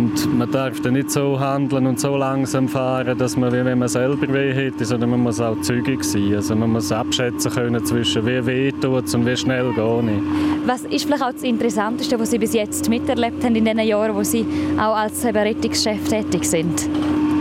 Und 0.06 0.38
man 0.38 0.48
darf 0.52 0.80
dann 0.82 0.92
nicht 0.92 1.10
so 1.10 1.40
handeln 1.40 1.84
und 1.84 1.98
so 1.98 2.16
langsam 2.16 2.68
fahren, 2.68 3.18
dass 3.18 3.36
man, 3.36 3.52
wie 3.52 3.64
wenn 3.64 3.80
man 3.80 3.88
selber 3.88 4.32
weh 4.32 4.52
hätte, 4.52 4.84
sondern 4.84 5.10
man 5.10 5.20
muss 5.20 5.40
auch 5.40 5.60
zügig 5.62 6.04
sein. 6.04 6.32
Also 6.36 6.54
man 6.54 6.70
muss 6.70 6.92
abschätzen 6.92 7.50
können 7.50 7.84
zwischen 7.84 8.24
wie 8.24 8.46
weh 8.46 8.70
tut 8.70 9.12
und 9.12 9.26
wie 9.26 9.36
schnell 9.36 9.72
gehe 9.72 10.00
ich. 10.00 10.68
Was 10.68 10.84
ist 10.84 11.06
vielleicht 11.06 11.24
auch 11.24 11.32
das 11.32 11.42
Interessanteste, 11.42 12.20
was 12.20 12.30
Sie 12.30 12.38
bis 12.38 12.52
jetzt 12.52 12.88
miterlebt 12.88 13.42
haben 13.42 13.56
in 13.56 13.64
den 13.64 13.80
Jahren, 13.80 14.14
wo 14.14 14.22
Sie 14.22 14.46
auch 14.78 14.96
als 14.96 15.24
Rettungschef 15.24 16.08
tätig 16.08 16.44
sind? 16.44 16.88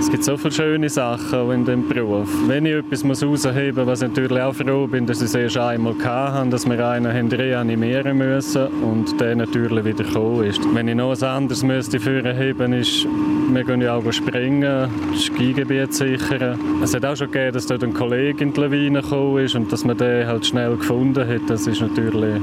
Es 0.05 0.11
gibt 0.11 0.23
so 0.23 0.37
viele 0.37 0.51
schöne 0.51 0.87
Sachen 0.87 1.49
in 1.49 1.65
diesem 1.65 1.89
Beruf. 1.89 2.29
Wenn 2.45 2.67
ich 2.67 2.75
etwas 2.75 3.03
herausheben 3.03 3.75
muss, 3.75 3.87
was 3.87 4.03
ich 4.03 4.09
natürlich 4.09 4.39
auch 4.39 4.53
froh 4.53 4.85
bin, 4.85 5.07
dass 5.07 5.17
ich 5.17 5.25
es 5.25 5.33
erst 5.33 5.57
einmal 5.57 5.95
hatte, 6.03 6.47
dass 6.51 6.69
wir 6.69 6.87
einen 6.87 7.11
haben 7.11 7.27
reanimieren 7.31 8.15
müssen 8.15 8.67
und 8.83 9.19
der 9.19 9.35
natürlich 9.35 9.83
wieder 9.83 10.03
gekommen 10.03 10.43
ist. 10.45 10.61
Wenn 10.75 10.87
ich 10.89 10.95
noch 10.95 11.07
etwas 11.07 11.23
anderes 11.23 11.63
müsste 11.63 11.97
hervorheben 11.97 12.73
ist, 12.73 13.07
wir 13.51 13.63
gehen 13.63 13.81
ja 13.81 13.95
auch 13.95 14.11
springen, 14.11 14.91
das 15.11 15.23
Skigebiet 15.23 15.91
sichern. 15.91 16.59
Es 16.83 16.93
hat 16.93 17.03
auch 17.03 17.15
schon 17.15 17.31
gegeben, 17.31 17.53
dass 17.53 17.65
dort 17.65 17.83
ein 17.83 17.93
Kollege 17.95 18.43
in 18.43 18.53
die 18.53 18.61
Lawine 18.61 19.01
gekommen 19.01 19.43
ist 19.43 19.55
und 19.55 19.71
dass 19.73 19.83
man 19.83 19.97
den 19.97 20.27
halt 20.27 20.45
schnell 20.45 20.77
gefunden 20.77 21.27
hat. 21.27 21.49
Das 21.49 21.65
ist 21.65 21.81
natürlich 21.81 22.39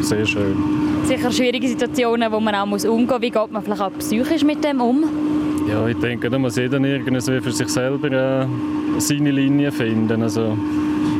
sehr 0.00 0.26
schön. 0.26 0.56
Sicher 1.04 1.30
schwierige 1.30 1.68
Situationen, 1.68 2.32
wo 2.32 2.40
man 2.40 2.56
auch 2.56 2.64
umgehen 2.64 3.06
muss. 3.06 3.22
Wie 3.22 3.30
geht 3.30 3.52
man 3.52 3.62
vielleicht 3.62 3.82
auch 3.82 3.92
psychisch 4.00 4.42
mit 4.42 4.64
dem 4.64 4.80
um? 4.80 5.33
Ja, 5.68 5.86
ich 5.86 5.96
denke, 5.96 6.28
da 6.28 6.38
muss 6.38 6.56
jeder 6.56 6.78
irgendwie 6.78 7.40
für 7.40 7.52
sich 7.52 7.68
selber 7.68 8.10
äh, 8.10 8.46
seine 8.98 9.30
Linie 9.30 9.72
finden. 9.72 10.22
Also, 10.22 10.56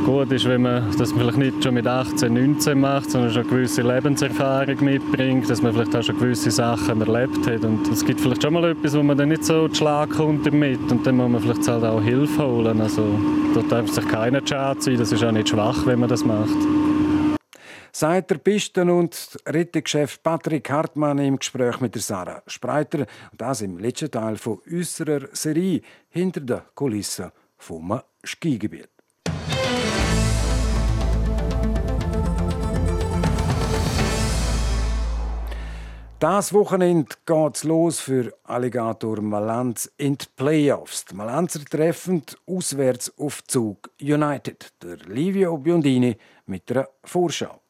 gut 0.05 0.31
ist, 0.31 0.47
wenn 0.47 0.61
man 0.61 0.83
das 0.99 1.11
vielleicht 1.13 1.37
nicht 1.37 1.63
schon 1.63 1.73
mit 1.73 1.87
18, 1.87 2.31
19 2.31 2.79
macht, 2.79 3.09
sondern 3.09 3.31
schon 3.31 3.41
eine 3.41 3.49
gewisse 3.49 3.81
Lebenserfahrung 3.81 4.83
mitbringt, 4.83 5.49
dass 5.49 5.63
man 5.63 5.73
vielleicht 5.73 5.95
auch 5.95 6.03
schon 6.03 6.19
gewisse 6.19 6.51
Sachen 6.51 7.01
erlebt 7.01 7.47
hat. 7.47 7.65
Und 7.65 7.87
es 7.91 8.05
gibt 8.05 8.21
vielleicht 8.21 8.43
schon 8.43 8.53
mal 8.53 8.63
etwas, 8.65 8.95
wo 8.95 9.01
man 9.01 9.17
dann 9.17 9.29
nicht 9.29 9.43
so 9.43 9.67
zu 9.67 9.75
Schlag 9.75 10.11
kommt 10.11 10.45
damit 10.45 10.91
und 10.91 11.05
dann 11.07 11.17
muss 11.17 11.31
man 11.31 11.41
vielleicht 11.41 11.67
halt 11.67 11.83
auch 11.83 12.01
Hilfe 12.01 12.45
holen. 12.45 12.81
Also, 12.81 13.03
da 13.55 13.61
darf 13.67 13.89
sich 13.89 14.07
keiner 14.07 14.41
schade 14.45 14.79
sein, 14.79 14.97
das 14.97 15.11
ist 15.11 15.23
auch 15.23 15.31
nicht 15.31 15.49
schwach, 15.49 15.87
wenn 15.87 15.99
man 15.99 16.09
das 16.09 16.23
macht 16.23 16.94
sagt 17.95 18.29
der 18.29 18.39
Pisten- 18.39 18.89
und 18.89 19.37
Rettungschef 19.47 20.21
Patrick 20.21 20.69
Hartmann 20.69 21.17
im 21.17 21.39
Gespräch 21.39 21.79
mit 21.79 21.95
der 21.95 22.01
Sarah 22.01 22.43
Spreiter. 22.45 23.05
Das 23.37 23.61
im 23.61 23.77
letzten 23.77 24.11
Teil 24.11 24.35
von 24.35 24.59
unserer 24.69 25.29
Serie 25.31 25.81
hinter 26.09 26.41
den 26.41 26.61
Kulissen 26.73 27.31
vom 27.57 28.01
Skigebiet. 28.21 28.89
Das 36.19 36.51
Wochenende 36.51 37.15
geht's 37.25 37.63
los 37.63 38.01
für 38.01 38.33
Alligator 38.43 39.21
Malanz 39.21 39.89
in 39.95 40.17
die 40.17 40.25
Playoffs. 40.35 41.05
Die 41.05 41.15
Malanzer 41.15 41.63
treffen 41.63 42.23
auswärts 42.45 43.13
auf 43.17 43.41
Zug 43.45 43.89
United. 44.01 44.73
Der 44.83 44.97
Livio 45.07 45.57
Biondini 45.57 46.17
mit 46.45 46.69
einer 46.71 46.89
Vorschau. 47.05 47.61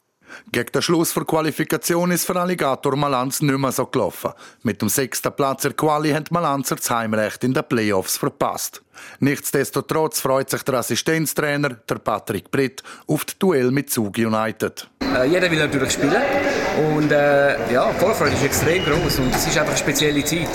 Gegen 0.51 0.71
den 0.71 0.81
Schluss 0.81 1.13
der 1.13 1.25
Qualifikation 1.25 2.11
ist 2.11 2.25
für 2.25 2.39
Alligator 2.39 2.95
Malanz 2.95 3.41
nicht 3.41 3.57
mehr 3.57 3.71
so 3.71 3.85
gelaufen. 3.85 4.31
Mit 4.63 4.81
dem 4.81 4.89
sechsten 4.89 5.31
Platz 5.33 5.63
der 5.63 5.73
Quali 5.73 6.11
haben 6.11 6.25
Malanzer 6.29 6.75
das 6.75 6.89
Heimrecht 6.89 7.43
in 7.43 7.53
den 7.53 7.63
Playoffs 7.63 8.17
verpasst. 8.17 8.81
Nichtsdestotrotz 9.19 10.21
freut 10.21 10.49
sich 10.49 10.63
der 10.63 10.75
Assistenztrainer, 10.75 11.69
der 11.69 11.95
Patrick 11.95 12.49
Britt, 12.49 12.81
auf 13.07 13.25
das 13.25 13.37
Duell 13.37 13.71
mit 13.71 13.89
Zug 13.89 14.17
United. 14.17 14.89
Äh, 15.01 15.27
jeder 15.27 15.51
will 15.51 15.59
natürlich 15.59 15.91
spielen 15.91 16.21
und 16.95 17.11
äh, 17.11 17.73
ja, 17.73 17.91
die 17.91 17.99
Vorfreude 17.99 18.35
ist 18.35 18.43
extrem 18.43 18.83
groß 18.83 19.19
und 19.19 19.35
es 19.35 19.47
ist 19.47 19.57
einfach 19.57 19.71
eine 19.73 19.77
spezielle 19.77 20.23
Zeit. 20.23 20.49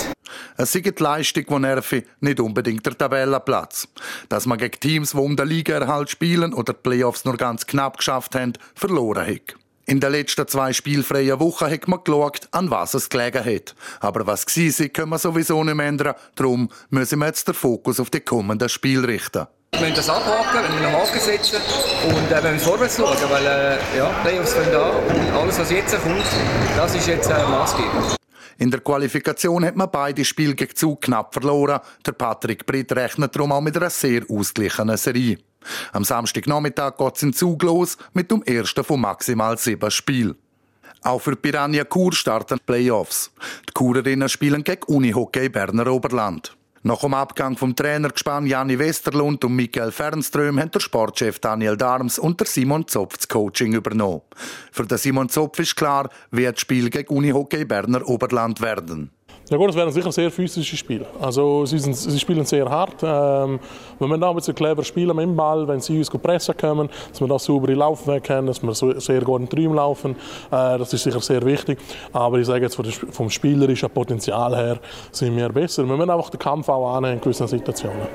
Es 0.56 0.74
ist 0.74 0.84
die 0.84 1.02
Leistung, 1.02 1.44
die 1.48 1.58
nervt, 1.58 2.04
nicht 2.20 2.40
unbedingt 2.40 2.84
der 2.84 2.96
Tabellenplatz. 2.96 3.88
Dass 4.28 4.46
man 4.46 4.58
gegen 4.58 4.78
Teams, 4.78 5.12
die 5.12 5.16
um 5.16 5.36
den 5.36 5.48
Ligaerhalt 5.48 6.10
spielen 6.10 6.52
oder 6.52 6.74
die 6.74 6.80
Playoffs 6.82 7.24
nur 7.24 7.36
ganz 7.36 7.66
knapp 7.66 7.96
geschafft 7.98 8.34
haben, 8.34 8.52
verloren 8.74 9.26
hat. 9.26 9.59
In 9.86 9.98
den 9.98 10.12
letzten 10.12 10.46
zwei 10.46 10.72
spielfreien 10.72 11.40
Wochen 11.40 11.70
hat 11.70 11.88
man 11.88 12.04
geschaut, 12.04 12.48
an 12.52 12.70
was 12.70 12.94
es 12.94 13.08
gelegen 13.08 13.44
hat. 13.44 13.74
Aber 14.00 14.26
was 14.26 14.46
war, 14.46 14.88
können 14.88 15.10
wir 15.10 15.18
sowieso 15.18 15.64
nicht 15.64 15.74
mehr 15.74 15.86
ändern. 15.86 16.14
Darum 16.36 16.68
müssen 16.90 17.18
wir 17.18 17.26
jetzt 17.26 17.48
den 17.48 17.54
Fokus 17.54 17.98
auf 17.98 18.10
die 18.10 18.20
kommenden 18.20 18.68
Spiele 18.68 19.08
richten. 19.08 19.46
Wir 19.72 19.80
müssen 19.80 19.94
das 19.96 20.10
abhaken, 20.10 20.62
wir 20.62 20.70
müssen 20.70 20.84
einen 20.84 20.96
Haken 20.96 21.20
setzen 21.20 21.60
und 22.08 22.30
äh, 22.30 22.42
wir 22.42 22.52
müssen 22.52 22.64
vorwärts 22.64 22.96
schauen, 22.96 23.16
weil 23.30 23.46
äh, 23.46 23.96
ja, 23.96 24.08
Playoffs 24.22 24.52
sind 24.52 24.72
da 24.72 24.90
und 24.90 25.30
alles, 25.32 25.58
was 25.58 25.70
jetzt 25.70 26.02
kommt, 26.02 26.24
das 26.76 26.94
ist 26.94 27.06
jetzt 27.06 27.30
äh, 27.30 27.42
maßgebend. 27.44 28.16
In 28.58 28.70
der 28.70 28.80
Qualifikation 28.80 29.64
hat 29.64 29.76
man 29.76 29.90
beide 29.90 30.22
Spiele 30.24 30.54
gegen 30.54 30.76
Zug 30.76 31.02
knapp 31.02 31.32
verloren. 31.32 31.80
Der 32.04 32.12
Patrick 32.12 32.66
Britt 32.66 32.92
rechnet 32.92 33.34
darum 33.34 33.52
auch 33.52 33.62
mit 33.62 33.76
einer 33.76 33.88
sehr 33.88 34.22
ausgeglichenen 34.28 34.98
Serie. 34.98 35.38
Am 35.92 36.04
Samstagnachmittag 36.04 36.96
geht 36.96 37.16
es 37.16 37.22
in 37.22 37.32
Zug 37.32 37.62
los 37.62 37.96
mit 38.12 38.30
dem 38.30 38.42
ersten 38.42 38.84
von 38.84 39.00
maximal 39.00 39.58
sieben 39.58 39.90
Spielen. 39.90 40.36
Auch 41.02 41.20
für 41.20 41.36
Piranha 41.36 41.84
Chur 41.84 42.12
starten 42.12 42.58
die 42.58 42.64
Playoffs. 42.64 43.30
Die 43.68 43.72
Churerinnen 43.72 44.28
spielen 44.28 44.62
gegen 44.62 44.82
Unihockey 44.84 45.48
Berner 45.48 45.86
Oberland. 45.86 46.56
Nach 46.82 47.00
dem 47.00 47.12
Abgang 47.12 47.58
vom 47.58 47.76
Trainergespann 47.76 48.46
Jani 48.46 48.78
Westerlund 48.78 49.44
und 49.44 49.54
Michael 49.54 49.92
Fernström 49.92 50.58
haben 50.58 50.70
der 50.70 50.80
Sportchef 50.80 51.38
Daniel 51.38 51.76
Darms 51.76 52.18
und 52.18 52.40
der 52.40 52.46
Simon 52.46 52.88
Zopf 52.88 53.18
das 53.18 53.28
Coaching 53.28 53.74
übernommen. 53.74 54.22
Für 54.72 54.86
den 54.86 54.96
Simon 54.96 55.28
Zopf 55.28 55.58
ist 55.58 55.76
klar, 55.76 56.08
wer 56.30 56.52
das 56.52 56.62
Spiel 56.62 56.88
gegen 56.88 57.14
Unihockey 57.14 57.66
Berner 57.66 58.08
Oberland 58.08 58.62
werden. 58.62 59.10
Ja 59.50 59.56
gut, 59.56 59.70
es 59.70 59.74
wären 59.74 59.90
sicher 59.90 60.12
sehr 60.12 60.30
physische 60.30 60.76
Spiele. 60.76 61.06
Also 61.20 61.66
sie, 61.66 61.80
sind, 61.80 61.96
sie 61.96 62.20
spielen 62.20 62.44
sehr 62.44 62.70
hart. 62.70 63.02
Ähm, 63.02 63.58
wenn 63.98 64.08
wir 64.08 64.16
da 64.16 64.30
ein 64.30 64.36
bisschen 64.36 64.54
clever 64.54 64.84
spielen 64.84 65.16
mit 65.16 65.24
dem 65.24 65.34
Ball, 65.34 65.66
wenn 65.66 65.80
sie 65.80 65.98
uns 65.98 66.08
pressen 66.08 66.56
kommen, 66.56 66.88
dass 67.10 67.20
wir 67.20 67.26
da 67.26 67.36
saubere 67.36 67.74
Laufwege 67.74 68.32
haben, 68.32 68.46
dass 68.46 68.62
wir 68.62 68.72
so 68.74 68.96
sehr 69.00 69.22
gut 69.22 69.40
in 69.40 69.48
Träumen 69.48 69.74
laufen, 69.74 70.12
äh, 70.52 70.78
das 70.78 70.92
ist 70.92 71.02
sicher 71.02 71.20
sehr 71.20 71.44
wichtig. 71.44 71.80
Aber 72.12 72.38
ich 72.38 72.46
sage 72.46 72.62
jetzt 72.62 72.80
vom 73.10 73.28
spielerischen 73.28 73.90
Potenzial 73.90 74.54
her 74.54 74.78
sind 75.10 75.36
wir 75.36 75.48
besser. 75.48 75.84
Wir 75.84 75.96
müssen 75.96 76.10
einfach 76.10 76.30
den 76.30 76.38
Kampf 76.38 76.68
auch 76.68 76.94
annehmen 76.94 77.14
in 77.14 77.20
gewissen 77.20 77.48
Situationen. 77.48 78.06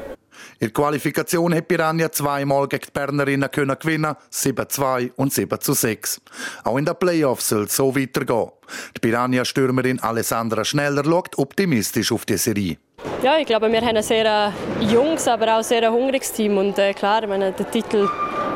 In 0.57 0.67
der 0.67 0.73
Qualifikation 0.73 1.53
hat 1.53 1.67
Piranha 1.67 2.09
zweimal 2.09 2.67
gegen 2.69 2.85
die 2.85 2.91
Bernerinnen 2.93 3.51
können 3.51 3.77
gewinnen, 3.77 4.15
7-2 4.31 5.11
und 5.17 5.33
7-6. 5.33 6.19
Auch 6.63 6.77
in 6.77 6.85
den 6.85 6.95
Playoffs 6.95 7.49
soll 7.49 7.63
es 7.63 7.75
so 7.75 7.93
weitergehen. 7.93 8.51
Die 8.95 8.99
Piranha-Stürmerin 9.01 9.99
Alessandra 9.99 10.63
Schneller 10.63 11.03
schaut 11.03 11.37
optimistisch 11.37 12.11
auf 12.13 12.25
die 12.25 12.37
Serie. 12.37 12.77
Ja, 13.21 13.37
ich 13.37 13.45
glaube, 13.45 13.69
wir 13.69 13.81
haben 13.81 13.97
ein 13.97 14.03
sehr 14.03 14.53
äh, 14.81 14.83
junges, 14.85 15.27
aber 15.27 15.57
auch 15.57 15.63
sehr 15.63 15.91
hungriges 15.91 16.31
Team. 16.31 16.57
Und 16.57 16.79
äh, 16.79 16.93
klar, 16.93 17.27
meine, 17.27 17.51
den 17.51 17.69
Titel 17.69 18.07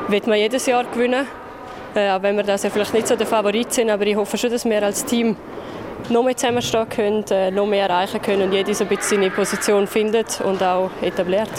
wird 0.07 0.25
man 0.25 0.37
jedes 0.37 0.65
Jahr 0.67 0.85
gewinnen. 0.85 1.27
Äh, 1.95 2.11
auch 2.11 2.21
wenn 2.21 2.37
wir 2.37 2.43
das 2.43 2.63
ja 2.63 2.69
vielleicht 2.69 2.93
nicht 2.93 3.07
so 3.07 3.17
der 3.17 3.27
Favorit 3.27 3.73
sind, 3.73 3.89
aber 3.89 4.05
ich 4.07 4.15
hoffe 4.15 4.37
schon, 4.37 4.51
dass 4.51 4.63
wir 4.63 4.81
als 4.81 5.03
Team 5.03 5.35
noch 6.09 6.23
mehr 6.23 6.37
zusammenstehen 6.37 6.87
können, 6.87 7.25
äh, 7.29 7.51
noch 7.51 7.65
mehr 7.65 7.89
erreichen 7.89 8.21
können 8.21 8.43
und 8.43 8.53
jeder 8.53 8.73
so 8.73 8.85
ein 8.85 8.89
bisschen 8.89 9.21
seine 9.21 9.31
Position 9.31 9.85
findet 9.85 10.39
und 10.41 10.63
auch 10.63 10.89
etabliert 11.01 11.51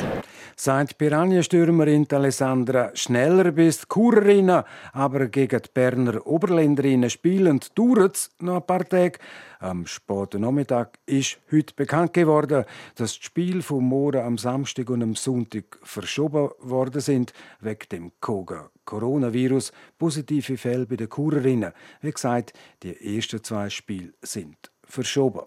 sagt 0.61 0.99
Piranha-Stürmerin 0.99 2.07
Alessandra 2.13 2.91
Schneller 2.95 3.51
bis 3.51 3.89
Kurerinnen, 3.89 4.63
aber 4.93 5.29
gegen 5.29 5.63
die 5.63 5.71
Berner 5.73 6.27
Oberländerinnen 6.27 7.09
spielen 7.09 7.61
dauert 7.75 8.17
es 8.17 8.31
noch 8.41 8.57
ein 8.57 8.67
paar 8.67 8.87
Tage. 8.87 9.19
Am 9.61 9.87
späten 9.87 10.43
Nachmittag 10.43 10.99
ist 11.07 11.39
heute 11.51 11.73
bekannt 11.75 12.13
geworden, 12.13 12.67
dass 12.97 13.15
die 13.15 13.25
Spiele 13.25 13.63
vom 13.63 13.85
Morgen 13.85 14.23
am 14.23 14.37
Samstag 14.37 14.91
und 14.91 15.03
am 15.03 15.15
Sonntag 15.15 15.79
verschoben 15.83 16.51
worden 16.61 17.01
sind 17.01 17.33
wegen 17.61 17.89
dem 17.91 18.13
Koga 18.21 18.71
Coronavirus. 18.85 19.73
Positive 19.97 20.59
Fälle 20.59 20.85
bei 20.85 20.97
den 20.97 21.09
Kurerinnen. 21.09 21.73
Wie 22.03 22.11
gesagt, 22.13 22.53
die 22.83 23.17
ersten 23.17 23.43
zwei 23.43 23.71
Spiele 23.71 24.13
sind 24.21 24.71
verschoben. 24.85 25.41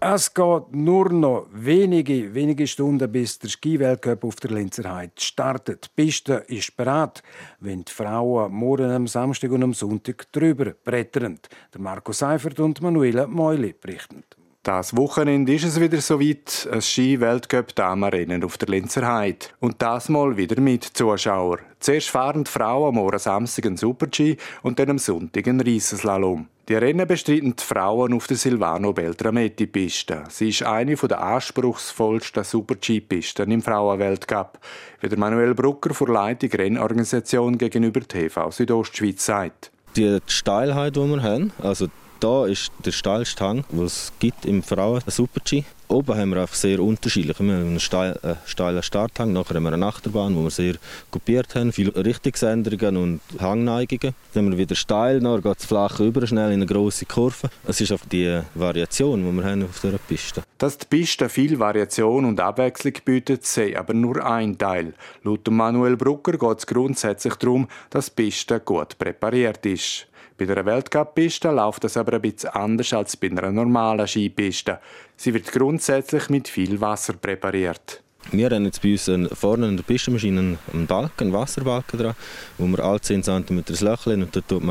Es 0.00 0.32
geht 0.32 0.76
nur 0.76 1.12
noch 1.12 1.48
wenige, 1.50 2.32
wenige 2.32 2.68
Stunden, 2.68 3.10
bis 3.10 3.40
der 3.40 3.48
Skiweltcup 3.48 4.22
auf 4.22 4.36
der 4.36 4.52
Linzer 4.52 4.94
Heide 4.94 5.12
startet. 5.18 5.86
Die 5.86 6.04
Piste 6.04 6.44
ist 6.46 6.76
bereit, 6.76 7.20
wenn 7.58 7.84
die 7.84 7.92
Frauen 7.92 8.52
morgen 8.52 8.92
am 8.92 9.08
Samstag 9.08 9.50
und 9.50 9.64
am 9.64 9.74
Sonntag 9.74 10.30
drüber 10.30 10.72
brettern. 10.84 11.40
Der 11.74 11.80
Marco 11.80 12.12
Seifert 12.12 12.60
und 12.60 12.80
Manuela 12.80 13.26
Meuli 13.26 13.72
berichten. 13.72 14.22
Das 14.64 14.96
Wochenende 14.96 15.54
ist 15.54 15.64
es 15.64 15.80
wieder 15.80 16.00
soweit, 16.00 16.68
ein 16.70 16.82
Ski-Weltcup-Damenrennen 16.82 18.44
auf 18.44 18.58
der 18.58 18.68
Linzer 18.68 19.06
Heide. 19.06 19.46
Und 19.60 19.80
das 19.80 20.08
mal 20.08 20.36
wieder 20.36 20.60
mit 20.60 20.84
Zuschauern. 20.84 21.60
Zuerst 21.80 22.10
fahren 22.10 22.44
die 22.44 22.50
Frauen 22.50 22.98
am 22.98 23.18
Samstag 23.18 23.66
einen 23.66 23.76
Super-G 23.76 24.36
und 24.62 24.78
dann 24.78 24.90
am 24.90 24.98
Sonntag 24.98 25.46
einen 25.46 25.60
Riesenslalom. 25.60 26.48
Die 26.68 26.74
Rennen 26.74 27.06
bestreiten 27.06 27.56
die 27.56 27.64
Frauen 27.64 28.12
auf 28.12 28.26
der 28.26 28.36
Silvano 28.36 28.92
Beltrametti-Piste. 28.92 30.24
Sie 30.28 30.50
ist 30.50 30.64
eine 30.64 30.96
der 30.96 31.22
anspruchsvollsten 31.22 32.44
Super-G-Pisten 32.44 33.50
im 33.50 33.62
Frauenweltcup, 33.62 34.58
wie 35.00 35.08
der 35.08 35.18
Manuel 35.18 35.54
Brucker 35.54 35.94
von 35.94 36.12
Leitung 36.12 36.50
Rennorganisation 36.50 37.56
gegenüber 37.56 38.00
TV 38.00 38.50
Südostschweiz 38.50 39.24
sagt. 39.24 39.70
Die 39.96 40.18
Steilheit, 40.26 40.96
die 40.96 41.00
wir 41.00 41.22
haben, 41.22 41.52
also 41.62 41.86
da 42.20 42.46
ist 42.46 42.72
der 42.84 42.92
steilste 42.92 43.44
Hang, 43.44 43.64
den 43.70 43.84
es 43.84 44.12
gibt 44.18 44.44
im 44.44 44.62
Frauen 44.62 45.02
Super-G. 45.06 45.64
Oben 45.88 46.18
haben 46.18 46.30
wir 46.30 46.42
einfach 46.42 46.54
sehr 46.54 46.80
unterschiedlich. 46.80 47.40
Wir 47.40 47.54
haben 47.54 47.66
einen 47.66 47.76
äh, 47.76 48.34
steilen 48.44 48.82
Starthang, 48.82 49.32
nachher 49.32 49.54
haben 49.54 49.62
wir 49.62 49.72
eine 49.72 49.86
Achterbahn, 49.86 50.36
wo 50.36 50.42
wir 50.42 50.50
sehr 50.50 50.74
kopiert 51.10 51.54
haben, 51.54 51.72
viele 51.72 51.94
Richtungsänderungen 51.96 52.96
und 52.98 53.20
Hangneigungen. 53.40 54.14
Dann 54.34 54.44
haben 54.44 54.50
wir 54.52 54.58
wieder 54.58 54.74
steil, 54.74 55.20
dann 55.20 55.40
geht 55.40 55.58
es 55.58 55.64
flach 55.64 55.98
über, 56.00 56.26
schnell 56.26 56.48
in 56.48 56.56
eine 56.56 56.66
grosse 56.66 57.06
Kurve. 57.06 57.48
Es 57.66 57.80
ist 57.80 57.90
einfach 57.90 58.06
die 58.06 58.40
Variation, 58.54 59.24
die 59.24 59.32
wir 59.32 59.50
haben 59.50 59.64
auf 59.64 59.80
dieser 59.80 59.96
Piste. 59.96 60.42
Dass 60.58 60.76
die 60.76 60.86
Piste 60.86 61.30
viel 61.30 61.58
Variation 61.58 62.26
und 62.26 62.38
Abwechslung 62.38 62.94
bietet, 63.02 63.46
sei 63.46 63.78
aber 63.78 63.94
nur 63.94 64.22
ein 64.26 64.58
Teil. 64.58 64.92
Laut 65.22 65.48
Manuel 65.48 65.96
Brucker 65.96 66.32
geht 66.32 66.58
es 66.58 66.66
grundsätzlich 66.66 67.36
darum, 67.36 67.66
dass 67.88 68.14
die 68.14 68.24
Piste 68.24 68.60
gut 68.60 68.98
präpariert 68.98 69.64
ist. 69.64 70.06
Bei 70.38 70.44
der 70.44 70.64
Weltcup-Piste 70.64 71.50
läuft 71.50 71.82
das 71.82 71.96
aber 71.96 72.12
ein 72.12 72.22
bisschen 72.22 72.50
anders 72.50 72.92
als 72.92 73.16
bei 73.16 73.28
einer 73.28 73.50
normalen 73.50 74.06
Skipiste. 74.06 74.78
Sie 75.16 75.34
wird 75.34 75.50
grundsätzlich 75.50 76.28
mit 76.30 76.46
viel 76.46 76.80
Wasser 76.80 77.14
präpariert. 77.14 78.00
Wir 78.30 78.48
haben 78.50 78.64
jetzt 78.64 78.80
bei 78.80 78.92
uns 78.92 79.10
vorne 79.32 79.66
in 79.66 79.76
der 79.76 79.82
Pistenmaschine 79.82 80.58
einen 80.72 80.86
Balken, 80.86 81.24
einen 81.24 81.32
Wasserbalken 81.32 81.98
dran, 81.98 82.14
wo 82.56 82.68
wir 82.68 82.84
alle 82.84 83.00
10 83.00 83.24
cm 83.24 83.48
ein 83.50 83.64
Löchchen 83.80 84.22
und 84.22 84.36
dort 84.36 84.46
tut 84.46 84.62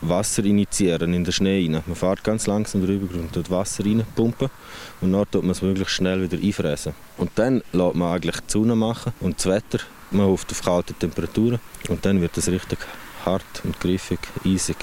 Wasser 0.00 0.42
initiieren 0.42 1.12
in 1.12 1.22
den 1.22 1.32
Schnee 1.32 1.66
rein. 1.66 1.82
Man 1.84 1.96
fährt 1.96 2.24
ganz 2.24 2.46
langsam 2.46 2.86
drüber 2.86 3.14
und 3.14 3.30
tut 3.30 3.50
Wasser 3.50 3.84
reinpumpen 3.84 4.48
und 5.02 5.12
dann 5.12 5.30
tut 5.30 5.42
man 5.42 5.50
es 5.50 5.60
wirklich 5.60 5.90
schnell 5.90 6.22
wieder 6.22 6.42
einfräsen. 6.42 6.94
Und 7.18 7.30
dann 7.34 7.62
lässt 7.72 7.94
man 7.94 8.14
eigentlich 8.14 8.40
die 8.40 8.52
Sonne 8.52 8.74
machen 8.74 9.12
und 9.20 9.36
das 9.36 9.46
Wetter. 9.46 9.80
Man 10.12 10.28
hofft 10.28 10.50
auf 10.50 10.62
kalte 10.62 10.94
Temperaturen 10.94 11.60
und 11.90 12.06
dann 12.06 12.22
wird 12.22 12.38
es 12.38 12.48
richtig 12.48 12.78
hart 13.26 13.62
und 13.64 13.78
griffig, 13.80 14.20
eisig. 14.46 14.76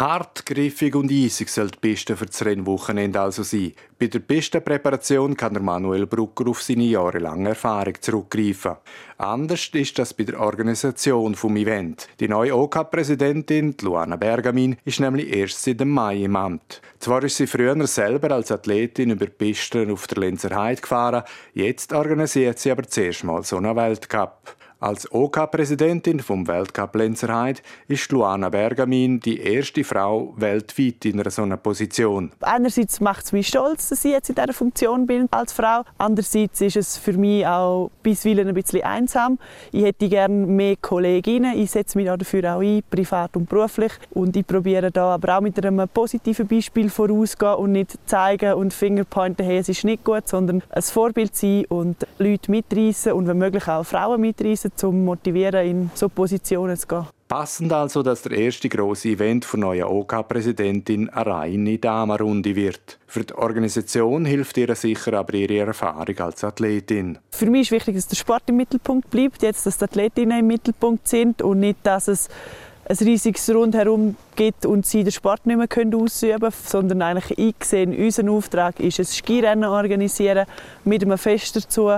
Hart, 0.00 0.46
griffig 0.46 0.94
und 0.94 1.12
eisig 1.12 1.50
soll 1.50 1.70
die 1.70 1.78
Piste 1.78 2.16
für 2.16 2.24
das 2.24 2.42
Rennwochenende 2.42 3.20
also 3.20 3.42
sein. 3.42 3.74
Bei 3.98 4.06
der 4.06 4.20
Pistenpräparation 4.20 5.36
kann 5.36 5.52
der 5.52 5.62
Manuel 5.62 6.06
Brucker 6.06 6.48
auf 6.48 6.62
seine 6.62 6.84
jahrelange 6.84 7.50
Erfahrung 7.50 7.92
zurückgreifen. 8.00 8.76
Anders 9.18 9.68
ist 9.74 9.98
das 9.98 10.14
bei 10.14 10.24
der 10.24 10.40
Organisation 10.40 11.34
vom 11.34 11.54
Event. 11.56 12.08
Die 12.18 12.28
neue 12.28 12.56
OK-Präsidentin, 12.56 13.74
Luana 13.82 14.16
Bergamin, 14.16 14.78
ist 14.86 15.00
nämlich 15.00 15.36
erst 15.36 15.62
seit 15.62 15.80
dem 15.80 15.90
Mai 15.90 16.22
im 16.22 16.34
Amt. 16.34 16.80
Zwar 16.98 17.22
ist 17.22 17.36
sie 17.36 17.46
früher 17.46 17.86
selber 17.86 18.30
als 18.30 18.50
Athletin 18.50 19.10
über 19.10 19.26
Pisten 19.26 19.90
auf 19.90 20.06
der 20.06 20.16
Lenzer 20.16 20.56
Heide 20.56 20.80
gefahren, 20.80 21.24
jetzt 21.52 21.92
organisiert 21.92 22.58
sie 22.58 22.70
aber 22.70 22.84
zuerst 22.84 23.22
mal 23.24 23.42
so 23.42 23.58
einen 23.58 23.76
Weltcup. 23.76 24.56
Als 24.82 25.12
OK-Präsidentin 25.12 26.20
vom 26.20 26.48
Weltcup 26.48 26.96
Lenzerheide 26.96 27.60
ist 27.86 28.10
Luana 28.12 28.48
Bergamin 28.48 29.20
die 29.20 29.38
erste 29.38 29.84
Frau 29.84 30.32
weltweit 30.38 31.04
in 31.04 31.20
einer 31.20 31.30
solchen 31.30 31.58
Position. 31.58 32.32
Einerseits 32.40 32.98
macht 32.98 33.26
es 33.26 33.32
mich 33.32 33.48
stolz, 33.48 33.90
dass 33.90 34.06
ich 34.06 34.12
jetzt 34.12 34.30
in 34.30 34.36
dieser 34.36 34.54
Funktion 34.54 35.06
bin 35.06 35.28
als 35.32 35.52
Frau. 35.52 35.82
Andererseits 35.98 36.62
ist 36.62 36.76
es 36.76 36.96
für 36.96 37.12
mich 37.12 37.46
auch 37.46 37.90
bisweilen 38.02 38.48
ein 38.48 38.54
bisschen 38.54 38.82
einsam. 38.82 39.38
Ich 39.70 39.84
hätte 39.84 40.08
gerne 40.08 40.46
mehr 40.46 40.76
Kolleginnen. 40.76 41.58
Ich 41.58 41.72
setze 41.72 41.98
mich 41.98 42.06
dafür 42.06 42.56
auch 42.56 42.62
ein, 42.62 42.82
privat 42.90 43.36
und 43.36 43.50
beruflich. 43.50 43.92
Und 44.12 44.34
ich 44.34 44.46
probiere 44.46 44.90
da 44.90 45.12
aber 45.12 45.36
auch 45.36 45.42
mit 45.42 45.62
einem 45.62 45.86
positiven 45.92 46.48
Beispiel 46.48 46.88
vorauszugehen 46.88 47.56
und 47.56 47.72
nicht 47.72 47.98
zeigen 48.06 48.54
und 48.54 48.72
Fingerpointen, 48.72 49.44
hey, 49.44 49.58
es 49.58 49.68
ist 49.68 49.84
nicht 49.84 50.04
gut, 50.04 50.26
sondern 50.26 50.62
ein 50.70 50.80
Vorbild 50.80 51.36
sein 51.36 51.66
und 51.68 52.06
Leute 52.18 52.50
mitreißen 52.50 53.12
und 53.12 53.26
wenn 53.26 53.36
möglich 53.36 53.68
auch 53.68 53.84
Frauen 53.84 54.22
mitreißen 54.22 54.69
müssen, 54.74 54.86
um 54.86 55.04
motivieren, 55.04 55.66
in 55.66 55.90
so 55.94 56.08
Positionen 56.08 56.76
zu 56.76 56.86
gehen. 56.86 57.06
Passend 57.28 57.72
also, 57.72 58.02
dass 58.02 58.22
der 58.22 58.32
erste 58.32 58.68
große 58.68 59.10
Event 59.10 59.44
von 59.44 59.60
neuer 59.60 59.88
OK-Präsidentin 59.88 61.08
eine 61.10 61.30
reine 61.30 61.78
Damenrunde 61.78 62.56
wird. 62.56 62.98
Für 63.06 63.22
die 63.22 63.34
Organisation 63.34 64.24
hilft 64.24 64.56
ihr 64.56 64.74
sicher 64.74 65.12
aber 65.14 65.34
ihre 65.34 65.58
Erfahrung 65.58 66.18
als 66.18 66.42
Athletin. 66.42 67.18
Für 67.30 67.46
mich 67.46 67.62
ist 67.62 67.70
wichtig, 67.70 67.94
dass 67.94 68.08
der 68.08 68.16
Sport 68.16 68.42
im 68.46 68.56
Mittelpunkt 68.56 69.10
bleibt, 69.10 69.42
jetzt, 69.42 69.64
dass 69.64 69.78
die 69.78 69.84
Athletinnen 69.84 70.40
im 70.40 70.46
Mittelpunkt 70.48 71.06
sind 71.06 71.40
und 71.40 71.60
nicht, 71.60 71.78
dass 71.84 72.08
es 72.08 72.28
ein 72.90 72.96
riesiges 72.96 73.48
Rundherum 73.48 74.16
gibt 74.34 74.66
und 74.66 74.84
sie 74.84 75.04
den 75.04 75.12
Sport 75.12 75.46
nicht 75.46 75.56
mehr 75.56 75.68
können 75.68 75.94
ausüben 75.94 76.40
können, 76.40 76.52
sondern 76.66 77.02
eigentlich 77.02 77.38
ich 77.38 77.54
sehe, 77.64 77.86
unser 77.86 78.28
Auftrag 78.28 78.80
ist 78.80 78.98
es, 78.98 79.16
Skirennen 79.16 79.70
organisieren 79.70 80.46
mit 80.84 81.04
einem 81.04 81.16
Fest 81.16 81.54
dazu 81.54 81.92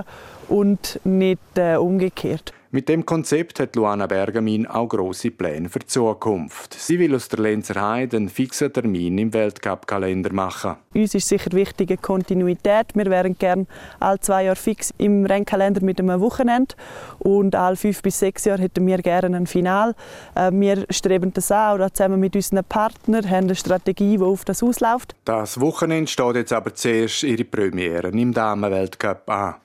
und 0.47 0.99
nicht 1.03 1.39
äh, 1.55 1.77
umgekehrt. 1.77 2.53
Mit 2.75 2.89
dem 2.89 3.05
Konzept 3.05 3.59
hat 3.59 3.75
Luana 3.75 4.07
Bergamin 4.07 4.65
auch 4.65 4.87
große 4.87 5.29
Pläne 5.29 5.69
für 5.69 5.77
die 5.77 5.85
Zukunft. 5.85 6.73
Sie 6.73 6.97
will 6.97 7.13
aus 7.13 7.29
der 7.29 7.37
Lenzer 7.37 7.79
Heide 7.79 8.17
einen 8.17 8.29
fixen 8.29 8.73
Termin 8.73 9.15
im 9.19 9.31
Weltcup-Kalender 9.31 10.33
machen. 10.33 10.77
Uns 10.95 11.13
ist 11.13 11.27
sicher 11.27 11.51
wichtig 11.51 11.91
eine 11.91 11.97
Kontinuität. 11.99 12.87
Wir 12.95 13.05
wären 13.05 13.37
gerne 13.37 13.67
alle 13.99 14.19
zwei 14.21 14.45
Jahre 14.45 14.55
fix 14.55 14.91
im 14.97 15.23
Rennkalender 15.23 15.85
mit 15.85 15.99
einem 15.99 16.19
Wochenende 16.19 16.73
und 17.19 17.53
alle 17.53 17.75
fünf 17.75 18.01
bis 18.01 18.17
sechs 18.17 18.45
Jahre 18.45 18.63
hätten 18.63 18.87
wir 18.87 18.97
gerne 18.97 19.37
ein 19.37 19.45
Final. 19.45 19.93
Äh, 20.33 20.49
wir 20.51 20.87
streben 20.89 21.31
das 21.31 21.51
an, 21.51 21.79
auch 21.79 21.91
zusammen 21.91 22.19
mit 22.19 22.35
unseren 22.35 22.63
Partnern, 22.63 23.29
haben 23.29 23.43
eine 23.43 23.55
Strategie, 23.55 24.17
die 24.17 24.23
auf 24.23 24.45
das 24.45 24.63
ausläuft. 24.63 25.13
Das 25.25 25.61
Wochenende 25.61 26.09
steht 26.09 26.37
jetzt 26.37 26.53
aber 26.53 26.73
zuerst 26.73 27.21
ihre 27.21 27.43
Premiere 27.43 28.07
im 28.07 28.33
Damenweltcup 28.33 29.29
an. 29.29 29.55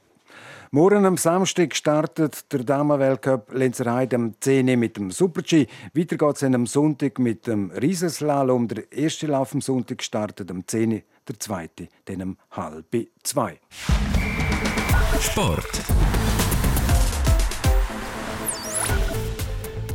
Morgen 0.71 1.07
am 1.07 1.17
Samstag 1.17 1.75
startet 1.75 2.53
der 2.53 2.63
Damenweltcup 2.63 3.55
Lenzerheide 3.55 4.17
am 4.17 4.35
10 4.39 4.79
mit 4.79 4.99
dem 4.99 5.11
Super-G. 5.11 5.67
Weiter 5.95 6.19
geht 6.19 6.37
es 6.37 6.43
am 6.43 6.67
Sonntag 6.67 7.19
mit 7.19 7.47
dem 7.47 7.71
Riesenslalom. 7.71 8.69
Der 8.69 8.93
erste 8.93 9.29
Lauf 9.29 9.55
am 9.55 9.63
Sonntag 9.63 10.03
startet 10.03 10.51
am 10.51 10.67
10, 10.67 11.03
der 11.27 11.41
zweite 11.41 11.89
dann 12.05 12.21
um 12.21 12.37
halb 12.51 12.95
zwei. 13.23 13.59
Sport. 15.19 15.85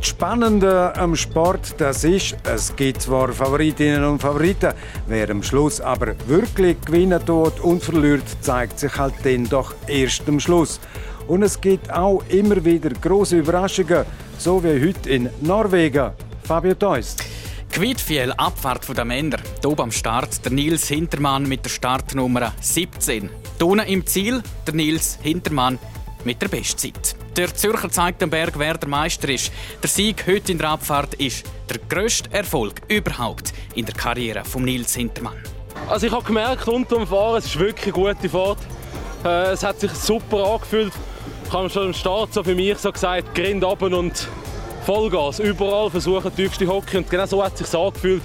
Das 0.04 0.10
Spannende 0.10 0.94
am 0.96 1.16
Sport, 1.16 1.76
das 1.78 2.04
ist, 2.04 2.36
es 2.44 2.76
gibt 2.76 3.00
zwar 3.00 3.32
Favoritinnen 3.32 4.04
und 4.04 4.20
Favoriten, 4.20 4.74
wer 5.06 5.30
am 5.30 5.42
Schluss 5.42 5.80
aber 5.80 6.14
wirklich 6.26 6.78
gewinnen 6.84 7.24
tut 7.24 7.58
und 7.60 7.82
verliert, 7.82 8.22
zeigt 8.42 8.78
sich 8.78 8.94
halt 8.98 9.14
dann 9.22 9.48
doch 9.48 9.74
erst 9.86 10.28
am 10.28 10.38
Schluss. 10.38 10.78
Und 11.26 11.42
es 11.42 11.58
gibt 11.58 11.90
auch 11.90 12.22
immer 12.28 12.62
wieder 12.62 12.90
große 12.90 13.38
Überraschungen, 13.38 14.04
so 14.36 14.62
wie 14.62 14.86
heute 14.86 15.08
in 15.08 15.30
Norwegen. 15.40 16.10
Fabio 16.42 16.74
Theus. 16.74 17.16
Quidfiel 17.72 18.30
Abfahrt 18.36 18.86
der 18.94 19.06
Männer. 19.06 19.38
Hier 19.64 19.80
am 19.80 19.90
Start 19.90 20.44
der 20.44 20.52
Nils 20.52 20.86
Hintermann 20.86 21.48
mit 21.48 21.64
der 21.64 21.70
Startnummer 21.70 22.52
17. 22.60 23.30
Unten 23.58 23.86
im 23.86 24.06
Ziel 24.06 24.42
der 24.66 24.74
Nils 24.74 25.18
Hintermann 25.22 25.78
mit 26.24 26.42
der 26.42 26.48
Bestzeit. 26.48 27.16
Der 27.36 27.52
Zürcher 27.52 27.90
zeigt 27.90 28.22
dem 28.22 28.30
Berg, 28.30 28.52
wer 28.58 28.74
der 28.74 28.88
Meister 28.88 29.28
ist. 29.28 29.50
Der 29.82 29.90
Sieg 29.90 30.24
heute 30.28 30.52
in 30.52 30.58
der 30.58 30.70
Abfahrt 30.70 31.14
ist 31.14 31.44
der 31.68 31.78
grösste 31.88 32.32
Erfolg 32.32 32.74
überhaupt 32.86 33.52
in 33.74 33.84
der 33.84 33.94
Karriere 33.94 34.44
von 34.44 34.62
Nils 34.62 34.94
Hintermann. 34.94 35.34
Also 35.88 36.06
ich 36.06 36.12
habe 36.12 36.24
gemerkt, 36.24 36.68
unter 36.68 36.94
dem 36.94 37.08
Fahren, 37.08 37.38
es 37.38 37.46
ist 37.46 37.58
wirklich 37.58 37.92
eine 37.92 38.14
gute 38.14 38.28
Fahrt. 38.28 38.58
Äh, 39.24 39.50
es 39.50 39.64
hat 39.64 39.80
sich 39.80 39.90
super 39.90 40.44
angefühlt. 40.44 40.92
Ich 41.44 41.52
habe 41.52 41.68
schon 41.68 41.86
am 41.86 41.92
Start 41.92 42.32
so 42.32 42.44
für 42.44 42.54
mich 42.54 42.78
so 42.78 42.92
gesagt, 42.92 43.34
Grind 43.34 43.64
runter 43.64 43.98
und 43.98 44.28
Vollgas. 44.86 45.40
Überall 45.40 45.90
versuchen, 45.90 46.34
tiefste 46.36 46.68
Hocke. 46.68 46.98
Und 46.98 47.10
genau 47.10 47.26
so 47.26 47.42
hat 47.42 47.60
es 47.60 47.68
sich 47.68 47.76
angefühlt. 47.76 48.22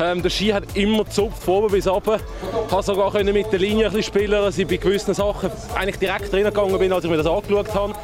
Ähm, 0.00 0.20
der 0.20 0.30
Ski 0.30 0.48
hat 0.48 0.64
immer 0.74 1.04
gezupft, 1.04 1.44
von 1.44 1.62
oben 1.62 1.72
bis 1.72 1.86
runter. 1.86 2.16
Ich 2.16 2.68
konnte 2.68 2.86
sogar 2.86 3.22
mit 3.22 3.52
der 3.52 3.58
Linie 3.60 3.86
ein 3.86 3.92
bisschen 3.92 4.14
spielen, 4.14 4.32
dass 4.32 4.58
ich 4.58 4.66
bei 4.66 4.78
gewissen 4.78 5.14
Sachen 5.14 5.48
eigentlich 5.76 5.98
direkt 5.98 6.32
reingegangen 6.32 6.76
bin, 6.76 6.92
als 6.92 7.04
ich 7.04 7.10
mir 7.10 7.18
das 7.18 7.26
angeschaut 7.26 7.72
habe. 7.72 7.94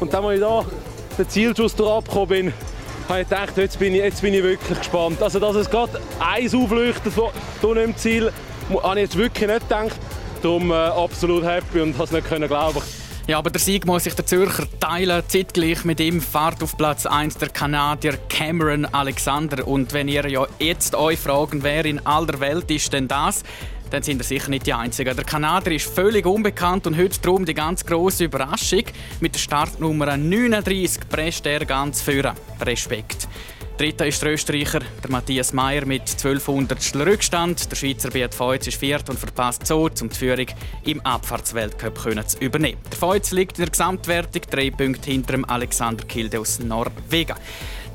Und 0.00 0.12
dann, 0.12 0.24
als 0.24 0.34
ich 0.34 0.40
da 0.40 0.64
den 1.18 1.28
Zielschuss 1.28 1.80
abgekommen 1.80 2.28
bin, 2.28 2.52
habe 3.08 3.22
ich 3.22 3.28
gedacht, 3.28 3.56
jetzt 3.56 3.78
bin 3.78 3.94
ich, 3.94 4.00
jetzt 4.00 4.22
bin 4.22 4.34
ich 4.34 4.42
wirklich 4.42 4.78
gespannt. 4.78 5.22
Also, 5.22 5.38
dass 5.38 5.56
es 5.56 5.68
gerade 5.68 6.00
eins 6.18 6.54
aufleuchtet 6.54 7.12
hier 7.60 7.76
im 7.76 7.96
Ziel, 7.96 8.32
habe 8.82 9.00
ich 9.00 9.06
jetzt 9.06 9.16
wirklich 9.16 9.48
nicht 9.48 9.68
gedacht. 9.68 9.96
Darum 10.42 10.70
äh, 10.70 10.74
absolut 10.74 11.44
happy 11.44 11.80
und 11.80 11.94
habe 11.94 12.04
es 12.04 12.10
nicht 12.12 12.48
glauben. 12.48 12.80
Ja, 13.26 13.38
aber 13.38 13.50
der 13.50 13.60
Sieg 13.60 13.86
muss 13.86 14.04
sich 14.04 14.14
der 14.14 14.26
Zürcher 14.26 14.64
teilen. 14.80 15.22
Zeitgleich 15.28 15.84
mit 15.84 16.00
ihm 16.00 16.20
fahrt 16.20 16.62
auf 16.62 16.76
Platz 16.76 17.06
1 17.06 17.36
der 17.36 17.50
Kanadier 17.50 18.14
Cameron 18.28 18.86
Alexander. 18.86 19.68
Und 19.68 19.92
wenn 19.92 20.08
ihr 20.08 20.28
ja 20.28 20.46
jetzt 20.58 20.94
euch 20.94 21.18
fragen, 21.18 21.62
wer 21.62 21.84
in 21.84 22.04
aller 22.06 22.40
Welt 22.40 22.70
ist 22.70 22.92
denn 22.92 23.06
das? 23.06 23.44
Dann 23.90 24.02
sind 24.02 24.20
ihr 24.20 24.24
sicher 24.24 24.50
nicht 24.50 24.66
die 24.66 24.72
Einzigen. 24.72 25.14
Der 25.14 25.24
Kanadier 25.24 25.76
ist 25.76 25.92
völlig 25.92 26.24
unbekannt 26.26 26.86
und 26.86 26.96
heute 26.96 27.20
darum 27.20 27.44
die 27.44 27.54
ganz 27.54 27.84
große 27.84 28.24
Überraschung. 28.24 28.84
Mit 29.20 29.34
der 29.34 29.40
Startnummer 29.40 30.16
39 30.16 31.08
presst 31.08 31.46
er 31.46 31.64
ganz 31.64 32.00
führen. 32.00 32.34
Respekt. 32.60 33.28
Dritter 33.80 34.06
ist 34.06 34.20
der 34.20 34.32
Österreicher, 34.32 34.80
der 35.02 35.10
Matthias 35.10 35.54
Meyer 35.54 35.86
mit 35.86 36.02
1200 36.02 36.94
Rückstand. 36.96 37.70
Der 37.70 37.76
Schweizer 37.76 38.10
Beat 38.10 38.34
Feutz 38.34 38.66
ist 38.66 38.78
viert 38.78 39.08
und 39.08 39.18
verpasst 39.18 39.66
so, 39.66 39.88
um 40.02 40.08
die 40.10 40.14
Führung 40.14 40.46
im 40.84 41.00
Abfahrtsweltcup 41.00 41.98
zu 42.28 42.38
übernehmen. 42.40 42.78
Der 42.90 42.98
Feutz 42.98 43.30
liegt 43.30 43.58
in 43.58 43.64
der 43.64 43.70
Gesamtwertung 43.70 44.42
drei 44.50 44.70
Punkte 44.70 45.10
hinter 45.10 45.32
dem 45.32 45.46
Alexander 45.46 46.04
Kilde 46.04 46.40
aus 46.40 46.58
Norwegen. 46.58 47.36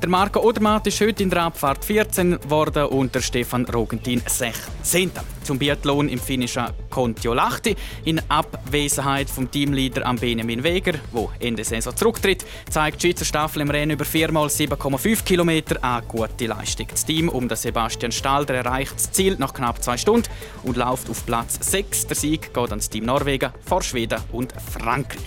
Der 0.02 0.10
Marco 0.10 0.40
Odermatt 0.40 0.86
ist 0.86 1.00
heute 1.00 1.22
in 1.22 1.30
der 1.30 1.44
Abfahrt 1.44 1.82
14 1.82 2.38
geworden 2.38 2.84
und 2.84 3.14
der 3.14 3.22
Stefan 3.22 3.64
Rogentin 3.64 4.22
16. 4.26 5.10
Zum 5.42 5.58
Biathlon 5.58 6.10
im 6.10 6.18
finnischen 6.18 6.66
Kontiolahti 6.90 7.74
in 8.04 8.20
Abwesenheit 8.28 9.30
vom 9.30 9.50
Teamleader 9.50 10.04
am 10.04 10.16
Benjamin 10.16 10.62
Weger, 10.62 10.98
wo 11.12 11.30
Ende 11.40 11.64
Saison 11.64 11.96
zurücktritt, 11.96 12.44
zeigt 12.68 13.02
die 13.02 13.08
Schweizer 13.08 13.24
Staffel 13.24 13.62
im 13.62 13.70
Rennen 13.70 13.92
über 13.92 14.04
4x7,5 14.04 15.24
km 15.24 15.78
eine 15.80 16.02
gute 16.06 16.46
Leistung. 16.46 16.88
Das 16.90 17.06
Team 17.06 17.30
um 17.30 17.48
den 17.48 17.56
Sebastian 17.56 18.12
Stalder 18.12 18.54
erreicht 18.54 18.96
das 18.96 19.10
Ziel 19.12 19.36
nach 19.38 19.54
knapp 19.54 19.82
zwei 19.82 19.96
Stunden 19.96 20.28
und 20.62 20.76
läuft 20.76 21.08
auf 21.08 21.24
Platz 21.24 21.58
6. 21.58 22.08
Der 22.08 22.16
Sieg 22.16 22.52
geht 22.52 22.70
ans 22.70 22.90
Team 22.90 23.06
Norwegen 23.06 23.50
vor 23.64 23.82
Schweden 23.82 24.20
und 24.30 24.52
Frankreich. 24.60 25.22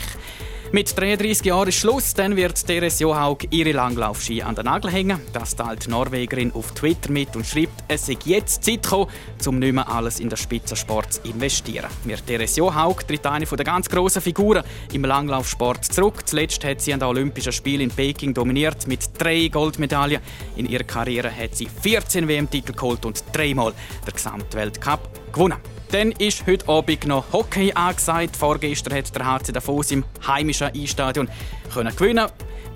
Mit 0.71 0.95
33 0.95 1.47
Jahren 1.47 1.69
ist 1.69 1.79
Schluss, 1.79 2.13
dann 2.13 2.35
wird 2.35 2.63
Teres 2.63 2.99
Johaug 2.99 3.39
ihre 3.49 3.71
Langlaufski 3.71 4.43
an 4.43 4.53
den 4.53 4.65
Nagel 4.65 4.91
hängen. 4.91 5.19
Das 5.33 5.55
teilt 5.55 5.87
die 5.87 5.89
Norwegerin 5.89 6.51
auf 6.53 6.73
Twitter 6.73 7.11
mit 7.11 7.35
und 7.35 7.47
schreibt, 7.47 7.83
es 7.87 8.05
sei 8.05 8.15
jetzt 8.25 8.63
Zeit 8.63 8.83
gekommen, 8.83 9.09
um 9.47 9.57
nicht 9.57 9.73
mehr 9.73 9.89
alles 9.89 10.19
in 10.19 10.29
den 10.29 10.37
Spitzensport 10.37 11.13
zu 11.13 11.21
investieren. 11.23 11.89
Mir 12.03 12.23
Teres 12.23 12.55
Johaug 12.55 13.01
tritt 13.07 13.25
eine 13.25 13.47
der 13.47 13.65
ganz 13.65 13.89
grossen 13.89 14.21
Figuren 14.21 14.63
im 14.93 15.05
Langlaufsport 15.05 15.85
zurück. 15.85 16.27
Zuletzt 16.27 16.63
hat 16.63 16.81
sie 16.81 16.93
an 16.93 16.99
den 16.99 17.09
Olympischen 17.09 17.51
Spielen 17.51 17.81
in 17.81 17.89
Peking 17.89 18.35
dominiert 18.35 18.85
mit 18.85 19.09
drei 19.17 19.47
Goldmedaillen. 19.47 20.21
In 20.55 20.67
ihrer 20.67 20.83
Karriere 20.83 21.35
hat 21.35 21.55
sie 21.55 21.67
14 21.81 22.27
WM-Titel 22.27 22.73
geholt 22.73 23.05
und 23.05 23.23
dreimal 23.33 23.73
den 24.05 24.13
Gesamtweltcup 24.13 25.33
gewonnen. 25.33 25.78
Dann 25.91 26.11
ist 26.11 26.45
heute 26.45 26.69
Abend 26.69 27.07
noch 27.07 27.33
Hockey 27.33 27.73
angesagt. 27.73 28.35
Vorgestern 28.35 28.93
hat 28.93 29.15
der 29.15 29.25
HC 29.25 29.51
Davos 29.53 29.89
im 29.89 30.05
heimischen 30.25 30.67
Einstadion 30.67 31.27
gewinnen. 31.73 32.27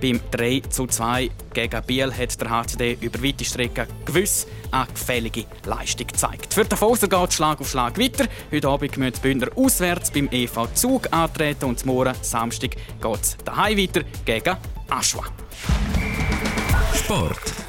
Beim 0.02 0.20
3 0.32 0.62
zu 0.68 0.88
2 0.88 1.30
gegen 1.54 1.84
Biel 1.84 2.12
hat 2.12 2.42
der 2.42 2.50
HCD 2.50 2.98
über 3.00 3.24
weite 3.24 3.46
Strecken 3.46 3.86
gewiss 4.04 4.48
eine 4.72 4.88
gefällige 4.88 5.46
Leistung 5.66 6.08
gezeigt. 6.08 6.54
Für 6.54 6.64
den 6.64 6.70
Davoser 6.70 7.08
geht 7.08 7.30
es 7.30 7.36
Schlag 7.36 7.62
auf 7.62 7.70
Schlag 7.70 8.00
weiter. 8.00 8.26
Heute 8.52 8.68
Abend 8.68 8.98
müssen 8.98 9.14
die 9.14 9.22
Bündner 9.22 9.48
auswärts 9.56 10.10
beim 10.10 10.28
EV 10.32 10.68
Zug 10.74 11.08
antreten 11.12 11.66
und 11.66 11.86
morgen 11.86 12.16
Samstag 12.22 12.72
geht 12.72 13.22
es 13.22 13.38
daheim 13.46 13.78
weiter 13.78 14.02
gegen 14.26 14.58
Aschua. 14.90 15.26
Sport. 16.96 17.63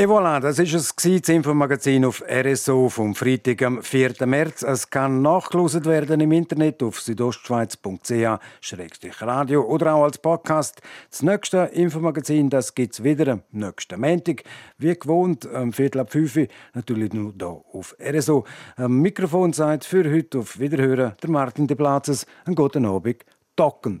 Et 0.00 0.06
voilà, 0.06 0.38
das 0.38 0.60
ist 0.60 0.74
es 0.74 0.94
das 0.94 1.28
Infomagazin 1.28 2.04
auf 2.04 2.22
RSO 2.22 2.88
vom 2.88 3.16
Freitag 3.16 3.60
am 3.64 3.82
4. 3.82 4.14
März. 4.26 4.62
Es 4.62 4.88
kann 4.88 5.22
nachgelost 5.22 5.86
werden 5.86 6.20
im 6.20 6.30
Internet 6.30 6.84
auf 6.84 7.00
südostschweiz.ch-radio 7.00 9.62
oder 9.62 9.94
auch 9.94 10.04
als 10.04 10.18
Podcast. 10.18 10.80
Das 11.10 11.24
nächste 11.24 11.70
Infomagazin, 11.72 12.48
das 12.48 12.76
gibt's 12.76 13.02
wieder 13.02 13.32
am 13.32 13.42
nächsten 13.50 14.00
Montag. 14.00 14.44
Wie 14.76 14.96
gewohnt, 14.96 15.52
am 15.52 15.72
Viertel 15.72 16.02
ab 16.02 16.12
5 16.12 16.46
natürlich 16.74 17.12
nur 17.12 17.34
hier 17.36 17.60
auf 17.72 17.96
RSO. 18.00 18.44
Am 18.76 19.00
Mikrofon 19.00 19.52
seid 19.52 19.84
für 19.84 20.08
heute 20.08 20.38
auf 20.38 20.60
Wiederhören 20.60 21.16
der 21.20 21.30
Martin 21.30 21.66
de 21.66 21.76
Platzes. 21.76 22.24
Einen 22.44 22.54
guten 22.54 22.86
Abend. 22.86 23.24
Docken. 23.56 24.00